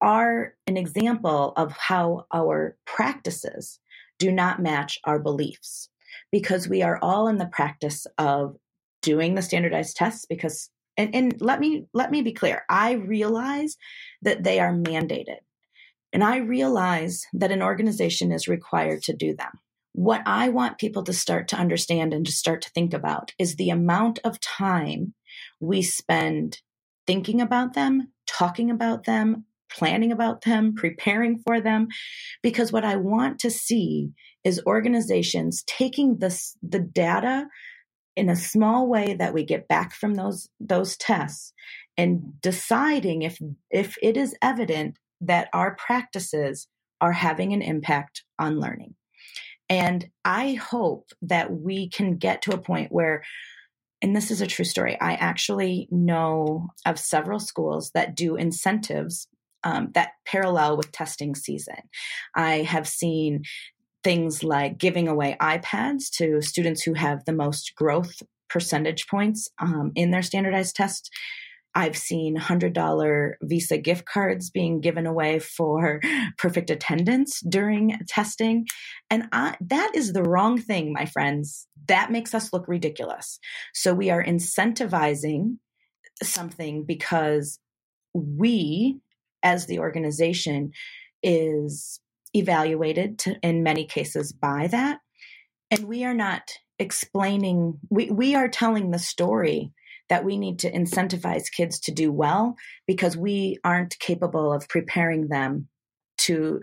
are 0.02 0.54
an 0.66 0.76
example 0.76 1.54
of 1.56 1.72
how 1.72 2.26
our 2.32 2.76
practices 2.84 3.80
do 4.18 4.30
not 4.32 4.62
match 4.62 4.98
our 5.04 5.18
beliefs 5.18 5.88
because 6.30 6.68
we 6.68 6.82
are 6.82 6.98
all 7.02 7.28
in 7.28 7.38
the 7.38 7.46
practice 7.46 8.06
of 8.18 8.56
doing 9.02 9.34
the 9.34 9.42
standardized 9.42 9.96
tests 9.96 10.26
because 10.26 10.70
and, 10.96 11.14
and 11.14 11.34
let 11.40 11.60
me 11.60 11.86
let 11.92 12.10
me 12.10 12.22
be 12.22 12.32
clear 12.32 12.64
i 12.68 12.92
realize 12.92 13.76
that 14.22 14.42
they 14.44 14.60
are 14.60 14.72
mandated. 14.72 15.38
And 16.12 16.24
i 16.24 16.38
realize 16.38 17.26
that 17.32 17.52
an 17.52 17.62
organization 17.62 18.32
is 18.32 18.48
required 18.48 19.02
to 19.02 19.14
do 19.14 19.34
them. 19.34 19.50
What 19.92 20.22
i 20.26 20.48
want 20.48 20.78
people 20.78 21.02
to 21.04 21.12
start 21.12 21.48
to 21.48 21.56
understand 21.56 22.14
and 22.14 22.24
to 22.26 22.32
start 22.32 22.62
to 22.62 22.70
think 22.70 22.94
about 22.94 23.32
is 23.38 23.56
the 23.56 23.70
amount 23.70 24.20
of 24.24 24.40
time 24.40 25.14
we 25.60 25.82
spend 25.82 26.60
thinking 27.06 27.40
about 27.40 27.74
them 27.74 28.12
talking 28.26 28.70
about 28.70 29.04
them 29.04 29.44
planning 29.74 30.12
about 30.12 30.42
them, 30.42 30.74
preparing 30.74 31.38
for 31.38 31.60
them. 31.60 31.88
Because 32.42 32.72
what 32.72 32.84
I 32.84 32.96
want 32.96 33.40
to 33.40 33.50
see 33.50 34.10
is 34.44 34.62
organizations 34.66 35.64
taking 35.66 36.18
this, 36.18 36.56
the 36.62 36.78
data 36.78 37.46
in 38.16 38.28
a 38.28 38.36
small 38.36 38.88
way 38.88 39.14
that 39.14 39.34
we 39.34 39.44
get 39.44 39.68
back 39.68 39.92
from 39.92 40.14
those, 40.14 40.48
those 40.60 40.96
tests 40.96 41.52
and 41.96 42.40
deciding 42.40 43.22
if, 43.22 43.38
if 43.70 43.96
it 44.02 44.16
is 44.16 44.36
evident 44.40 44.98
that 45.20 45.48
our 45.52 45.74
practices 45.76 46.68
are 47.00 47.12
having 47.12 47.52
an 47.52 47.62
impact 47.62 48.22
on 48.38 48.60
learning. 48.60 48.94
And 49.68 50.08
I 50.24 50.54
hope 50.54 51.08
that 51.22 51.52
we 51.52 51.88
can 51.88 52.16
get 52.18 52.42
to 52.42 52.54
a 52.54 52.60
point 52.60 52.92
where 52.92 53.22
and 54.04 54.14
this 54.14 54.30
is 54.30 54.42
a 54.42 54.46
true 54.46 54.66
story. 54.66 55.00
I 55.00 55.14
actually 55.14 55.88
know 55.90 56.68
of 56.84 56.98
several 56.98 57.38
schools 57.38 57.90
that 57.94 58.14
do 58.14 58.36
incentives 58.36 59.28
um, 59.64 59.90
that 59.94 60.10
parallel 60.26 60.76
with 60.76 60.92
testing 60.92 61.34
season. 61.34 61.76
I 62.34 62.58
have 62.58 62.86
seen 62.86 63.42
things 64.04 64.44
like 64.44 64.78
giving 64.78 65.08
away 65.08 65.36
iPads 65.40 66.10
to 66.12 66.42
students 66.42 66.82
who 66.82 66.92
have 66.94 67.24
the 67.24 67.32
most 67.32 67.72
growth 67.74 68.22
percentage 68.50 69.08
points 69.08 69.48
um, 69.58 69.90
in 69.94 70.10
their 70.10 70.22
standardized 70.22 70.76
test. 70.76 71.10
I've 71.74 71.96
seen 71.96 72.36
$100 72.38 73.32
Visa 73.42 73.78
gift 73.78 74.04
cards 74.06 74.50
being 74.50 74.80
given 74.80 75.06
away 75.06 75.40
for 75.40 76.00
perfect 76.38 76.70
attendance 76.70 77.40
during 77.40 77.98
testing. 78.06 78.66
And 79.10 79.24
I, 79.32 79.56
that 79.60 79.90
is 79.94 80.12
the 80.12 80.22
wrong 80.22 80.60
thing, 80.60 80.92
my 80.92 81.06
friends. 81.06 81.66
That 81.88 82.12
makes 82.12 82.32
us 82.32 82.52
look 82.52 82.68
ridiculous. 82.68 83.40
So 83.72 83.92
we 83.92 84.10
are 84.10 84.22
incentivizing 84.22 85.56
something 86.22 86.84
because 86.84 87.58
we 88.14 89.00
as 89.44 89.66
the 89.66 89.78
organization 89.78 90.72
is 91.22 92.00
evaluated 92.34 93.18
to, 93.20 93.36
in 93.42 93.62
many 93.62 93.84
cases 93.84 94.32
by 94.32 94.66
that. 94.68 94.98
And 95.70 95.84
we 95.84 96.04
are 96.04 96.14
not 96.14 96.50
explaining, 96.78 97.78
we, 97.88 98.10
we 98.10 98.34
are 98.34 98.48
telling 98.48 98.90
the 98.90 98.98
story 98.98 99.72
that 100.08 100.24
we 100.24 100.36
need 100.36 100.58
to 100.60 100.72
incentivize 100.72 101.50
kids 101.50 101.80
to 101.80 101.92
do 101.92 102.10
well 102.12 102.56
because 102.86 103.16
we 103.16 103.58
aren't 103.64 103.98
capable 104.00 104.52
of 104.52 104.68
preparing 104.68 105.28
them 105.28 105.68
to 106.18 106.60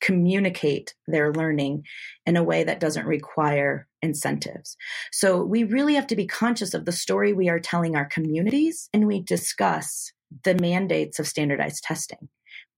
communicate 0.00 0.94
their 1.06 1.32
learning 1.32 1.84
in 2.26 2.36
a 2.36 2.42
way 2.42 2.64
that 2.64 2.80
doesn't 2.80 3.06
require 3.06 3.86
incentives. 4.02 4.76
So 5.12 5.42
we 5.44 5.62
really 5.64 5.94
have 5.94 6.08
to 6.08 6.16
be 6.16 6.26
conscious 6.26 6.74
of 6.74 6.84
the 6.84 6.92
story 6.92 7.32
we 7.32 7.48
are 7.48 7.60
telling 7.60 7.94
our 7.94 8.04
communities 8.04 8.88
and 8.92 9.06
we 9.06 9.20
discuss 9.20 10.12
the 10.44 10.54
mandates 10.60 11.18
of 11.18 11.26
standardized 11.26 11.84
testing. 11.84 12.28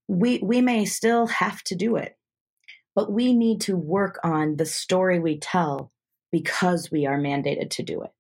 We, 0.09 0.39
we 0.43 0.61
may 0.61 0.85
still 0.85 1.27
have 1.27 1.63
to 1.65 1.75
do 1.75 1.97
it, 1.97 2.17
but 2.95 3.11
we 3.11 3.35
need 3.35 3.63
to 3.63 3.77
work 3.77 4.19
on 4.23 4.57
the 4.57 4.67
story 4.67 5.19
we 5.19 5.39
tell 5.39 5.91
because 6.31 6.91
we 6.91 7.07
are 7.07 7.19
mandated 7.19 7.71
to 7.71 7.83
do 7.83 8.03
it. 8.03 8.11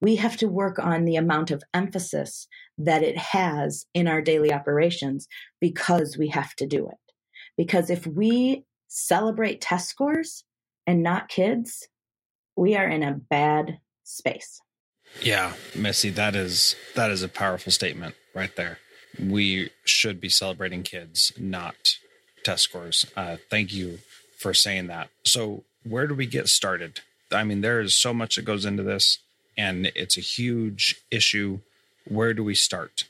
We 0.00 0.16
have 0.16 0.36
to 0.38 0.46
work 0.46 0.78
on 0.78 1.04
the 1.04 1.16
amount 1.16 1.50
of 1.50 1.62
emphasis 1.74 2.46
that 2.78 3.02
it 3.02 3.16
has 3.16 3.86
in 3.94 4.06
our 4.06 4.20
daily 4.20 4.52
operations 4.52 5.26
because 5.60 6.16
we 6.16 6.28
have 6.28 6.54
to 6.56 6.66
do 6.66 6.88
it. 6.88 6.98
Because 7.56 7.90
if 7.90 8.06
we 8.06 8.64
celebrate 8.88 9.60
test 9.60 9.88
scores 9.88 10.44
and 10.86 11.02
not 11.02 11.28
kids, 11.28 11.88
we 12.56 12.76
are 12.76 12.86
in 12.86 13.02
a 13.02 13.14
bad 13.14 13.78
space. 14.04 14.60
Yeah, 15.20 15.52
Missy, 15.74 16.10
that 16.10 16.34
is 16.34 16.74
that 16.94 17.10
is 17.10 17.22
a 17.22 17.28
powerful 17.28 17.72
statement 17.72 18.14
right 18.34 18.54
there. 18.56 18.78
We 19.18 19.70
should 19.84 20.20
be 20.20 20.28
celebrating 20.28 20.82
kids, 20.82 21.32
not 21.38 21.98
test 22.44 22.64
scores. 22.64 23.06
Uh, 23.16 23.36
thank 23.50 23.72
you 23.72 23.98
for 24.36 24.54
saying 24.54 24.88
that. 24.88 25.08
So, 25.24 25.64
where 25.84 26.06
do 26.06 26.14
we 26.14 26.26
get 26.26 26.48
started? 26.48 27.00
I 27.30 27.44
mean, 27.44 27.60
there 27.60 27.80
is 27.80 27.94
so 27.94 28.12
much 28.12 28.36
that 28.36 28.44
goes 28.44 28.64
into 28.64 28.82
this, 28.82 29.18
and 29.56 29.86
it's 29.94 30.16
a 30.16 30.20
huge 30.20 31.00
issue. 31.10 31.60
Where 32.08 32.34
do 32.34 32.42
we 32.42 32.54
start? 32.54 33.04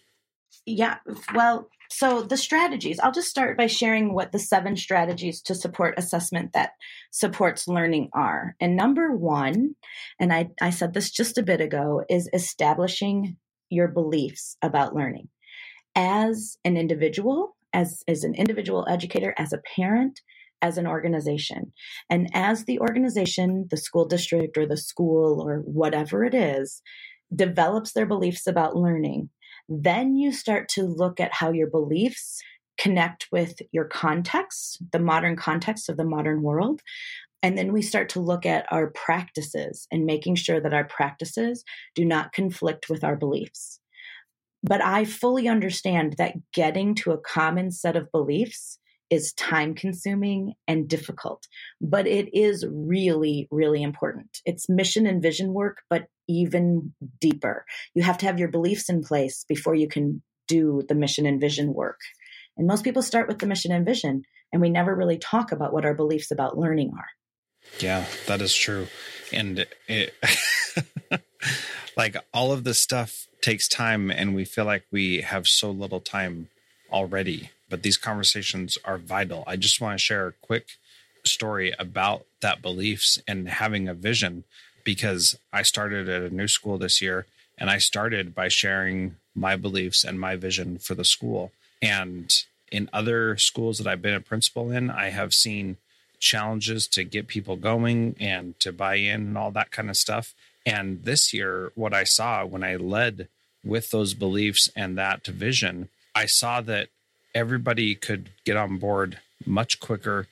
Yeah, 0.66 0.98
well, 1.34 1.68
so 1.92 2.22
the 2.22 2.36
strategies, 2.36 2.98
I'll 2.98 3.12
just 3.12 3.28
start 3.28 3.58
by 3.58 3.66
sharing 3.66 4.14
what 4.14 4.32
the 4.32 4.38
seven 4.38 4.76
strategies 4.76 5.42
to 5.42 5.54
support 5.54 5.98
assessment 5.98 6.54
that 6.54 6.72
supports 7.10 7.68
learning 7.68 8.08
are. 8.14 8.56
And 8.60 8.76
number 8.76 9.14
one, 9.14 9.74
and 10.18 10.32
I, 10.32 10.48
I 10.60 10.70
said 10.70 10.94
this 10.94 11.10
just 11.10 11.36
a 11.36 11.42
bit 11.42 11.60
ago, 11.60 12.02
is 12.08 12.30
establishing 12.32 13.36
your 13.68 13.88
beliefs 13.88 14.56
about 14.62 14.94
learning. 14.94 15.28
As 15.94 16.56
an 16.64 16.76
individual, 16.76 17.56
as, 17.72 18.02
as 18.08 18.24
an 18.24 18.34
individual 18.34 18.86
educator, 18.88 19.34
as 19.36 19.52
a 19.52 19.62
parent, 19.76 20.20
as 20.62 20.78
an 20.78 20.86
organization. 20.86 21.72
And 22.08 22.30
as 22.32 22.64
the 22.64 22.80
organization, 22.80 23.66
the 23.70 23.76
school 23.76 24.06
district 24.06 24.56
or 24.56 24.66
the 24.66 24.76
school 24.76 25.42
or 25.46 25.58
whatever 25.58 26.24
it 26.24 26.34
is, 26.34 26.80
develops 27.34 27.92
their 27.92 28.06
beliefs 28.06 28.46
about 28.46 28.76
learning, 28.76 29.30
then 29.80 30.16
you 30.16 30.32
start 30.32 30.68
to 30.70 30.82
look 30.82 31.20
at 31.20 31.32
how 31.32 31.50
your 31.50 31.70
beliefs 31.70 32.42
connect 32.78 33.28
with 33.30 33.60
your 33.70 33.84
context, 33.84 34.82
the 34.92 34.98
modern 34.98 35.36
context 35.36 35.88
of 35.88 35.96
the 35.96 36.04
modern 36.04 36.42
world. 36.42 36.80
And 37.42 37.58
then 37.58 37.72
we 37.72 37.82
start 37.82 38.08
to 38.10 38.20
look 38.20 38.46
at 38.46 38.66
our 38.70 38.90
practices 38.90 39.86
and 39.90 40.04
making 40.04 40.36
sure 40.36 40.60
that 40.60 40.74
our 40.74 40.84
practices 40.84 41.64
do 41.94 42.04
not 42.04 42.32
conflict 42.32 42.88
with 42.88 43.04
our 43.04 43.16
beliefs. 43.16 43.80
But 44.62 44.82
I 44.82 45.04
fully 45.04 45.48
understand 45.48 46.14
that 46.18 46.34
getting 46.52 46.94
to 46.96 47.10
a 47.10 47.18
common 47.18 47.72
set 47.72 47.96
of 47.96 48.12
beliefs 48.12 48.78
is 49.10 49.34
time 49.34 49.74
consuming 49.74 50.54
and 50.66 50.88
difficult, 50.88 51.46
but 51.82 52.06
it 52.06 52.34
is 52.34 52.64
really, 52.72 53.46
really 53.50 53.82
important. 53.82 54.38
It's 54.46 54.70
mission 54.70 55.06
and 55.06 55.20
vision 55.20 55.52
work, 55.52 55.82
but 55.90 56.06
even 56.40 56.92
deeper. 57.20 57.64
You 57.94 58.02
have 58.02 58.18
to 58.18 58.26
have 58.26 58.38
your 58.38 58.48
beliefs 58.48 58.88
in 58.88 59.02
place 59.02 59.44
before 59.48 59.74
you 59.74 59.88
can 59.88 60.22
do 60.48 60.82
the 60.88 60.94
mission 60.94 61.26
and 61.26 61.40
vision 61.40 61.72
work. 61.72 62.00
And 62.56 62.66
most 62.66 62.84
people 62.84 63.02
start 63.02 63.28
with 63.28 63.38
the 63.38 63.46
mission 63.46 63.72
and 63.72 63.86
vision, 63.86 64.24
and 64.52 64.60
we 64.60 64.68
never 64.68 64.94
really 64.94 65.18
talk 65.18 65.52
about 65.52 65.72
what 65.72 65.84
our 65.84 65.94
beliefs 65.94 66.30
about 66.30 66.58
learning 66.58 66.92
are. 66.96 67.08
Yeah, 67.78 68.04
that 68.26 68.42
is 68.42 68.54
true. 68.54 68.88
And 69.32 69.66
it, 69.88 70.14
like 71.96 72.16
all 72.34 72.52
of 72.52 72.64
this 72.64 72.80
stuff 72.80 73.26
takes 73.40 73.68
time, 73.68 74.10
and 74.10 74.34
we 74.34 74.44
feel 74.44 74.64
like 74.64 74.84
we 74.90 75.22
have 75.22 75.46
so 75.46 75.70
little 75.70 76.00
time 76.00 76.48
already. 76.92 77.50
But 77.70 77.82
these 77.82 77.96
conversations 77.96 78.76
are 78.84 78.98
vital. 78.98 79.44
I 79.46 79.56
just 79.56 79.80
want 79.80 79.98
to 79.98 80.04
share 80.04 80.26
a 80.26 80.32
quick 80.32 80.66
story 81.24 81.72
about 81.78 82.26
that 82.40 82.60
beliefs 82.60 83.20
and 83.26 83.48
having 83.48 83.88
a 83.88 83.94
vision 83.94 84.44
because 84.84 85.38
I 85.52 85.62
started 85.62 86.08
at 86.08 86.22
a 86.22 86.34
new 86.34 86.48
school 86.48 86.78
this 86.78 87.00
year 87.00 87.26
and 87.58 87.70
I 87.70 87.78
started 87.78 88.34
by 88.34 88.48
sharing 88.48 89.16
my 89.34 89.56
beliefs 89.56 90.04
and 90.04 90.20
my 90.20 90.36
vision 90.36 90.78
for 90.78 90.94
the 90.94 91.04
school. 91.04 91.52
And 91.80 92.32
in 92.70 92.88
other 92.92 93.36
schools 93.36 93.78
that 93.78 93.86
I've 93.86 94.02
been 94.02 94.14
a 94.14 94.20
principal 94.20 94.70
in, 94.70 94.90
I 94.90 95.10
have 95.10 95.34
seen 95.34 95.76
challenges 96.18 96.86
to 96.86 97.04
get 97.04 97.26
people 97.26 97.56
going 97.56 98.14
and 98.20 98.58
to 98.60 98.72
buy 98.72 98.94
in 98.94 99.20
and 99.20 99.38
all 99.38 99.50
that 99.50 99.70
kind 99.70 99.90
of 99.90 99.96
stuff. 99.96 100.34
And 100.64 101.02
this 101.04 101.32
year, 101.34 101.72
what 101.74 101.92
I 101.92 102.04
saw 102.04 102.44
when 102.44 102.62
I 102.62 102.76
led 102.76 103.28
with 103.64 103.90
those 103.90 104.14
beliefs 104.14 104.70
and 104.76 104.96
that 104.96 105.26
vision, 105.26 105.88
I 106.14 106.26
saw 106.26 106.60
that 106.62 106.88
everybody 107.34 107.94
could 107.94 108.30
get 108.44 108.56
on 108.56 108.78
board 108.78 109.18
much 109.44 109.80
quicker 109.80 110.28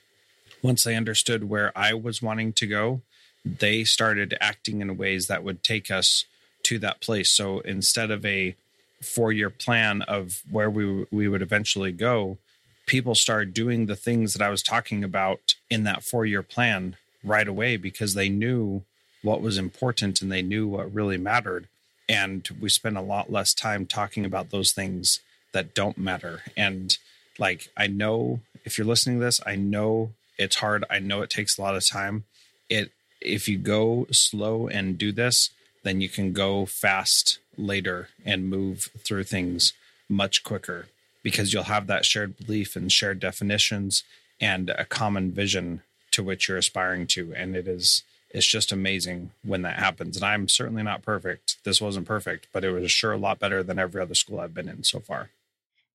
once 0.61 0.83
they 0.83 0.95
understood 0.95 1.49
where 1.49 1.77
I 1.77 1.93
was 1.93 2.21
wanting 2.21 2.53
to 2.53 2.67
go. 2.67 3.01
They 3.43 3.83
started 3.83 4.37
acting 4.39 4.81
in 4.81 4.97
ways 4.97 5.27
that 5.27 5.43
would 5.43 5.63
take 5.63 5.89
us 5.89 6.25
to 6.63 6.79
that 6.79 7.01
place. 7.01 7.31
So 7.31 7.59
instead 7.61 8.11
of 8.11 8.25
a 8.25 8.55
four 9.01 9.31
year 9.31 9.49
plan 9.49 10.03
of 10.03 10.41
where 10.49 10.69
we 10.69 11.05
we 11.11 11.27
would 11.27 11.41
eventually 11.41 11.91
go, 11.91 12.37
people 12.85 13.15
started 13.15 13.53
doing 13.53 13.85
the 13.85 13.95
things 13.95 14.33
that 14.33 14.41
I 14.41 14.49
was 14.49 14.61
talking 14.61 15.03
about 15.03 15.55
in 15.69 15.83
that 15.83 16.03
four 16.03 16.25
year 16.25 16.43
plan 16.43 16.97
right 17.23 17.47
away 17.47 17.77
because 17.77 18.13
they 18.13 18.29
knew 18.29 18.83
what 19.21 19.41
was 19.41 19.57
important 19.57 20.21
and 20.21 20.31
they 20.31 20.41
knew 20.41 20.67
what 20.67 20.93
really 20.93 21.17
mattered. 21.17 21.67
And 22.09 22.47
we 22.59 22.69
spent 22.69 22.97
a 22.97 23.01
lot 23.01 23.31
less 23.31 23.53
time 23.53 23.85
talking 23.85 24.25
about 24.25 24.49
those 24.49 24.71
things 24.71 25.21
that 25.53 25.73
don't 25.73 25.97
matter. 25.97 26.41
And 26.57 26.97
like, 27.37 27.69
I 27.77 27.87
know 27.87 28.41
if 28.65 28.77
you're 28.77 28.87
listening 28.87 29.19
to 29.19 29.25
this, 29.25 29.39
I 29.45 29.55
know 29.55 30.11
it's 30.37 30.57
hard. 30.57 30.83
I 30.89 30.99
know 30.99 31.21
it 31.21 31.29
takes 31.29 31.57
a 31.57 31.61
lot 31.61 31.75
of 31.75 31.87
time. 31.87 32.25
It, 32.69 32.91
if 33.21 33.47
you 33.47 33.57
go 33.57 34.07
slow 34.11 34.67
and 34.67 34.97
do 34.97 35.11
this, 35.11 35.51
then 35.83 36.01
you 36.01 36.09
can 36.09 36.33
go 36.33 36.65
fast 36.65 37.39
later 37.57 38.09
and 38.25 38.49
move 38.49 38.89
through 38.99 39.23
things 39.23 39.73
much 40.09 40.43
quicker 40.43 40.87
because 41.23 41.53
you'll 41.53 41.63
have 41.63 41.87
that 41.87 42.05
shared 42.05 42.37
belief 42.37 42.75
and 42.75 42.91
shared 42.91 43.19
definitions 43.19 44.03
and 44.39 44.69
a 44.71 44.85
common 44.85 45.31
vision 45.31 45.81
to 46.11 46.23
which 46.23 46.47
you're 46.47 46.57
aspiring 46.57 47.07
to. 47.07 47.33
And 47.35 47.55
it 47.55 47.67
is 47.67 48.03
it's 48.33 48.47
just 48.47 48.71
amazing 48.71 49.31
when 49.43 49.61
that 49.63 49.77
happens. 49.77 50.15
And 50.15 50.25
i'm 50.25 50.47
certainly 50.47 50.83
not 50.83 51.03
perfect. 51.03 51.57
This 51.63 51.81
wasn't 51.81 52.07
perfect 52.07 52.47
but 52.51 52.63
it 52.63 52.71
was 52.71 52.91
sure 52.91 53.11
a 53.11 53.17
lot 53.17 53.39
better 53.39 53.63
than 53.63 53.79
every 53.79 54.01
other 54.01 54.15
school 54.15 54.39
i've 54.39 54.53
been 54.53 54.69
in 54.69 54.83
so 54.83 54.99
far. 54.99 55.29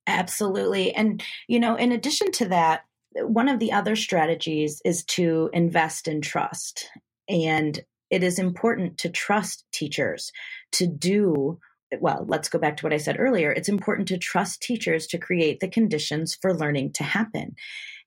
Absolutely. 0.06 0.94
And 0.94 1.22
you 1.48 1.58
know 1.58 1.76
in 1.76 1.92
addition 1.92 2.32
to 2.32 2.48
that 2.48 2.84
one 3.14 3.48
of 3.48 3.58
the 3.58 3.72
other 3.72 3.96
strategies 3.96 4.82
is 4.84 5.02
to 5.04 5.50
invest 5.52 6.06
in 6.06 6.20
trust 6.20 6.90
and 7.28 7.80
it 8.10 8.22
is 8.22 8.38
important 8.38 8.98
to 8.98 9.08
trust 9.08 9.64
teachers 9.72 10.32
to 10.72 10.86
do 10.86 11.58
well, 12.00 12.24
let's 12.28 12.48
go 12.48 12.58
back 12.58 12.76
to 12.76 12.84
what 12.84 12.92
I 12.92 12.96
said 12.96 13.16
earlier. 13.18 13.52
It's 13.52 13.68
important 13.68 14.08
to 14.08 14.18
trust 14.18 14.60
teachers 14.60 15.06
to 15.08 15.18
create 15.18 15.60
the 15.60 15.68
conditions 15.68 16.34
for 16.34 16.52
learning 16.52 16.92
to 16.94 17.04
happen. 17.04 17.54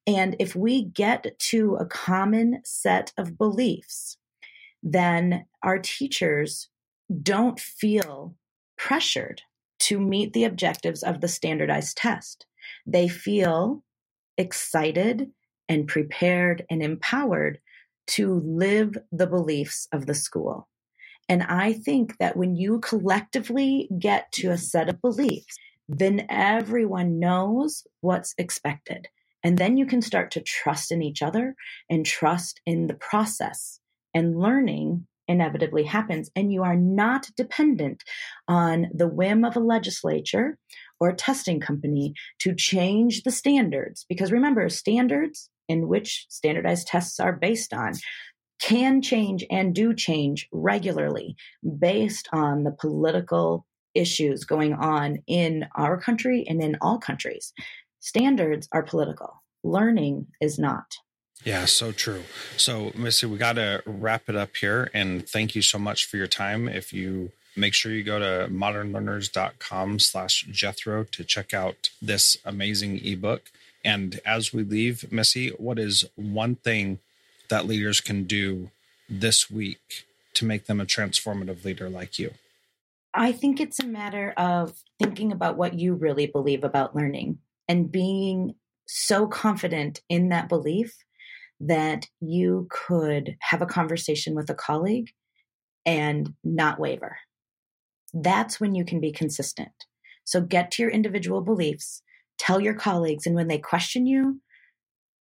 And 0.05 0.35
if 0.39 0.55
we 0.55 0.85
get 0.85 1.25
to 1.39 1.75
a 1.75 1.85
common 1.85 2.61
set 2.65 3.13
of 3.17 3.37
beliefs, 3.37 4.17
then 4.83 5.45
our 5.63 5.79
teachers 5.79 6.69
don't 7.21 7.59
feel 7.59 8.35
pressured 8.77 9.41
to 9.79 9.99
meet 9.99 10.33
the 10.33 10.43
objectives 10.43 11.03
of 11.03 11.21
the 11.21 11.27
standardized 11.27 11.97
test. 11.97 12.45
They 12.85 13.07
feel 13.07 13.83
excited 14.37 15.31
and 15.67 15.87
prepared 15.87 16.65
and 16.69 16.81
empowered 16.81 17.59
to 18.09 18.41
live 18.45 18.97
the 19.11 19.27
beliefs 19.27 19.87
of 19.91 20.05
the 20.05 20.13
school. 20.13 20.67
And 21.27 21.43
I 21.43 21.73
think 21.73 22.17
that 22.17 22.35
when 22.35 22.55
you 22.55 22.79
collectively 22.79 23.87
get 23.99 24.31
to 24.33 24.49
a 24.49 24.57
set 24.57 24.89
of 24.89 25.01
beliefs, 25.01 25.57
then 25.87 26.25
everyone 26.29 27.19
knows 27.19 27.85
what's 28.01 28.33
expected. 28.37 29.07
And 29.43 29.57
then 29.57 29.77
you 29.77 29.85
can 29.85 30.01
start 30.01 30.31
to 30.31 30.41
trust 30.41 30.91
in 30.91 31.01
each 31.01 31.21
other 31.21 31.55
and 31.89 32.05
trust 32.05 32.61
in 32.65 32.87
the 32.87 32.95
process. 32.95 33.79
And 34.13 34.39
learning 34.39 35.07
inevitably 35.27 35.83
happens. 35.83 36.31
And 36.35 36.51
you 36.51 36.63
are 36.63 36.75
not 36.75 37.29
dependent 37.37 38.03
on 38.47 38.87
the 38.93 39.07
whim 39.07 39.45
of 39.45 39.55
a 39.55 39.61
legislature 39.61 40.57
or 40.99 41.09
a 41.09 41.15
testing 41.15 41.59
company 41.59 42.15
to 42.39 42.55
change 42.55 43.21
the 43.21 43.31
standards. 43.31 44.05
Because 44.09 44.31
remember, 44.31 44.67
standards 44.69 45.49
in 45.69 45.87
which 45.87 46.25
standardized 46.29 46.87
tests 46.87 47.19
are 47.19 47.33
based 47.33 47.73
on 47.73 47.93
can 48.59 49.01
change 49.01 49.45
and 49.49 49.73
do 49.73 49.93
change 49.93 50.47
regularly 50.51 51.37
based 51.79 52.27
on 52.33 52.65
the 52.65 52.71
political 52.71 53.65
issues 53.95 54.43
going 54.43 54.73
on 54.73 55.19
in 55.27 55.65
our 55.75 55.99
country 55.99 56.45
and 56.47 56.61
in 56.61 56.77
all 56.81 56.97
countries. 56.97 57.53
Standards 58.01 58.67
are 58.71 58.83
political, 58.83 59.41
learning 59.63 60.27
is 60.41 60.59
not. 60.59 60.85
Yeah, 61.45 61.65
so 61.65 61.93
true. 61.93 62.23
So, 62.57 62.91
Missy, 62.95 63.25
we 63.25 63.37
got 63.37 63.53
to 63.53 63.81
wrap 63.85 64.27
it 64.27 64.35
up 64.35 64.57
here. 64.57 64.91
And 64.93 65.27
thank 65.27 65.55
you 65.55 65.61
so 65.61 65.79
much 65.79 66.05
for 66.05 66.17
your 66.17 66.27
time. 66.27 66.67
If 66.67 66.91
you 66.91 67.31
make 67.55 67.73
sure 67.73 67.91
you 67.91 68.03
go 68.03 68.19
to 68.19 68.51
modernlearners.com 68.51 69.99
slash 69.99 70.45
Jethro 70.51 71.05
to 71.05 71.23
check 71.23 71.53
out 71.53 71.89
this 72.01 72.37
amazing 72.45 73.05
ebook. 73.05 73.51
And 73.83 74.19
as 74.25 74.53
we 74.53 74.63
leave, 74.63 75.11
Missy, 75.11 75.49
what 75.49 75.79
is 75.79 76.05
one 76.15 76.55
thing 76.55 76.99
that 77.49 77.65
leaders 77.65 78.01
can 78.01 78.25
do 78.25 78.71
this 79.09 79.49
week 79.49 80.05
to 80.35 80.45
make 80.45 80.65
them 80.65 80.79
a 80.79 80.85
transformative 80.85 81.63
leader 81.63 81.89
like 81.89 82.19
you? 82.19 82.33
I 83.13 83.31
think 83.31 83.59
it's 83.59 83.79
a 83.79 83.87
matter 83.87 84.33
of 84.37 84.73
thinking 84.99 85.31
about 85.31 85.57
what 85.57 85.73
you 85.73 85.95
really 85.95 86.27
believe 86.27 86.63
about 86.63 86.95
learning 86.95 87.39
and 87.67 87.91
being 87.91 88.55
so 88.85 89.27
confident 89.27 90.01
in 90.09 90.29
that 90.29 90.49
belief 90.49 90.95
that 91.59 92.07
you 92.21 92.67
could 92.69 93.35
have 93.41 93.61
a 93.61 93.67
conversation 93.67 94.35
with 94.35 94.49
a 94.49 94.55
colleague 94.55 95.09
and 95.85 96.33
not 96.43 96.79
waver. 96.79 97.17
That's 98.13 98.59
when 98.59 98.75
you 98.75 98.85
can 98.85 98.99
be 98.99 99.11
consistent. 99.11 99.71
So 100.23 100.41
get 100.41 100.71
to 100.71 100.83
your 100.83 100.91
individual 100.91 101.41
beliefs, 101.41 102.01
tell 102.39 102.59
your 102.59 102.73
colleagues, 102.73 103.27
and 103.27 103.35
when 103.35 103.47
they 103.47 103.59
question 103.59 104.07
you, 104.07 104.41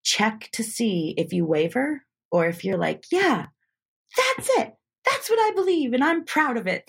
check 0.04 0.50
to 0.54 0.64
see 0.64 1.14
if 1.18 1.34
you 1.34 1.46
waver 1.46 2.04
or 2.32 2.48
if 2.48 2.64
you're 2.64 2.78
like, 2.78 3.04
yeah, 3.12 3.48
that's 4.16 4.50
it. 4.58 4.74
That's 5.06 5.30
what 5.30 5.40
I 5.40 5.52
believe 5.54 5.92
and 5.94 6.04
I'm 6.04 6.26
proud 6.26 6.58
of 6.58 6.68
it. 6.68 6.84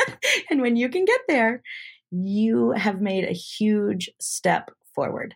and 0.50 0.62
when 0.62 0.76
you 0.76 0.88
can 0.88 1.04
get 1.04 1.20
there, 1.28 1.62
you 2.10 2.72
have 2.72 3.00
made 3.00 3.24
a 3.24 3.32
huge 3.32 4.10
step 4.20 4.72
forward. 4.94 5.34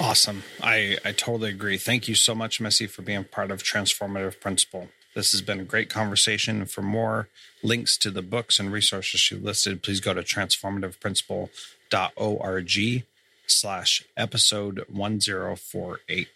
Awesome. 0.00 0.42
I, 0.62 0.96
I 1.04 1.12
totally 1.12 1.50
agree. 1.50 1.76
Thank 1.76 2.08
you 2.08 2.14
so 2.14 2.34
much, 2.34 2.58
Missy, 2.60 2.86
for 2.86 3.02
being 3.02 3.24
part 3.24 3.50
of 3.50 3.62
Transformative 3.62 4.40
Principal. 4.40 4.88
This 5.14 5.32
has 5.32 5.42
been 5.42 5.60
a 5.60 5.64
great 5.64 5.90
conversation. 5.90 6.64
For 6.66 6.80
more 6.82 7.28
links 7.62 7.96
to 7.98 8.10
the 8.10 8.22
books 8.22 8.58
and 8.58 8.72
resources 8.72 9.20
she 9.20 9.36
listed, 9.36 9.82
please 9.82 10.00
go 10.00 10.14
to 10.14 10.22
transformativeprincipal.org 10.22 13.04
slash 13.46 14.04
episode 14.16 14.84
1048. 14.88 16.28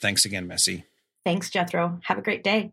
Thanks 0.00 0.24
again, 0.24 0.46
Missy. 0.46 0.84
Thanks, 1.24 1.50
Jethro. 1.50 2.00
Have 2.04 2.18
a 2.18 2.22
great 2.22 2.42
day. 2.42 2.72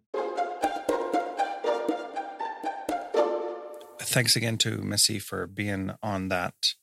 Thanks 4.02 4.36
again 4.36 4.58
to 4.60 4.78
Missy 4.78 5.20
for 5.20 5.46
being 5.46 5.92
on 6.02 6.30
that 6.30 6.74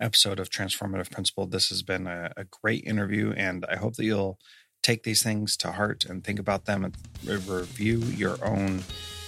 episode 0.00 0.38
of 0.38 0.48
Transformative 0.48 1.10
Principal. 1.10 1.46
This 1.46 1.68
has 1.68 1.82
been 1.82 2.06
a, 2.06 2.32
a, 2.36 2.44
great 2.44 2.84
interview, 2.84 3.32
and 3.36 3.66
I 3.68 3.76
hope 3.76 3.96
that 3.96 4.04
you'll 4.04 4.38
take 4.82 5.02
these 5.02 5.22
things 5.22 5.56
to 5.58 5.72
heart 5.72 6.04
and 6.04 6.24
think 6.24 6.38
about 6.38 6.64
them 6.64 6.84
and 6.84 6.96
review 7.26 7.98
your 7.98 8.42
own 8.44 8.82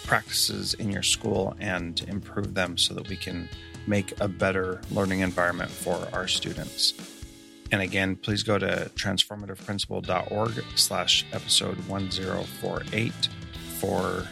practices 0.05 0.75
in 0.75 0.91
your 0.91 1.03
school 1.03 1.55
and 1.61 2.01
improve 2.09 2.55
them 2.55 2.79
so 2.79 2.95
that 2.95 3.09
we 3.09 3.17
can 3.17 3.49
make 3.87 4.13
a 4.21 4.29
better 4.29 4.81
learning 4.91 5.21
environment 5.21 5.71
for 5.71 6.07
our 6.13 6.29
students. 6.29 6.93
And 7.71 7.81
again, 7.81 8.17
please 8.17 8.43
go 8.43 8.59
to 8.59 8.91
transformativeprincipal.org 8.97 10.65
slash 10.75 11.25
episode 11.33 11.77
1048 11.89 13.13
for 13.79 14.27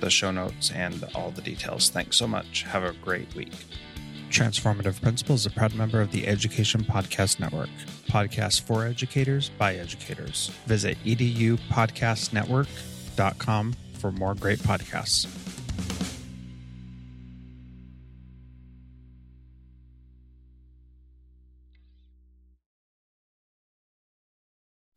the 0.00 0.10
show 0.10 0.30
notes 0.30 0.70
and 0.72 1.02
all 1.14 1.30
the 1.30 1.40
details. 1.40 1.88
Thanks 1.88 2.16
so 2.16 2.26
much. 2.26 2.64
Have 2.64 2.84
a 2.84 2.92
great 3.02 3.34
week. 3.34 3.52
Transformative 4.28 5.00
Principal 5.00 5.34
is 5.34 5.46
a 5.46 5.50
proud 5.50 5.74
member 5.74 6.00
of 6.00 6.10
the 6.10 6.26
Education 6.26 6.82
Podcast 6.84 7.40
Network. 7.40 7.68
podcast 8.08 8.62
for 8.62 8.86
educators 8.86 9.50
by 9.50 9.74
educators. 9.76 10.50
Visit 10.66 10.98
edupodcastnetwork.com 11.04 13.74
for 13.94 14.12
more 14.12 14.34
great 14.34 14.58
podcasts. 14.58 15.41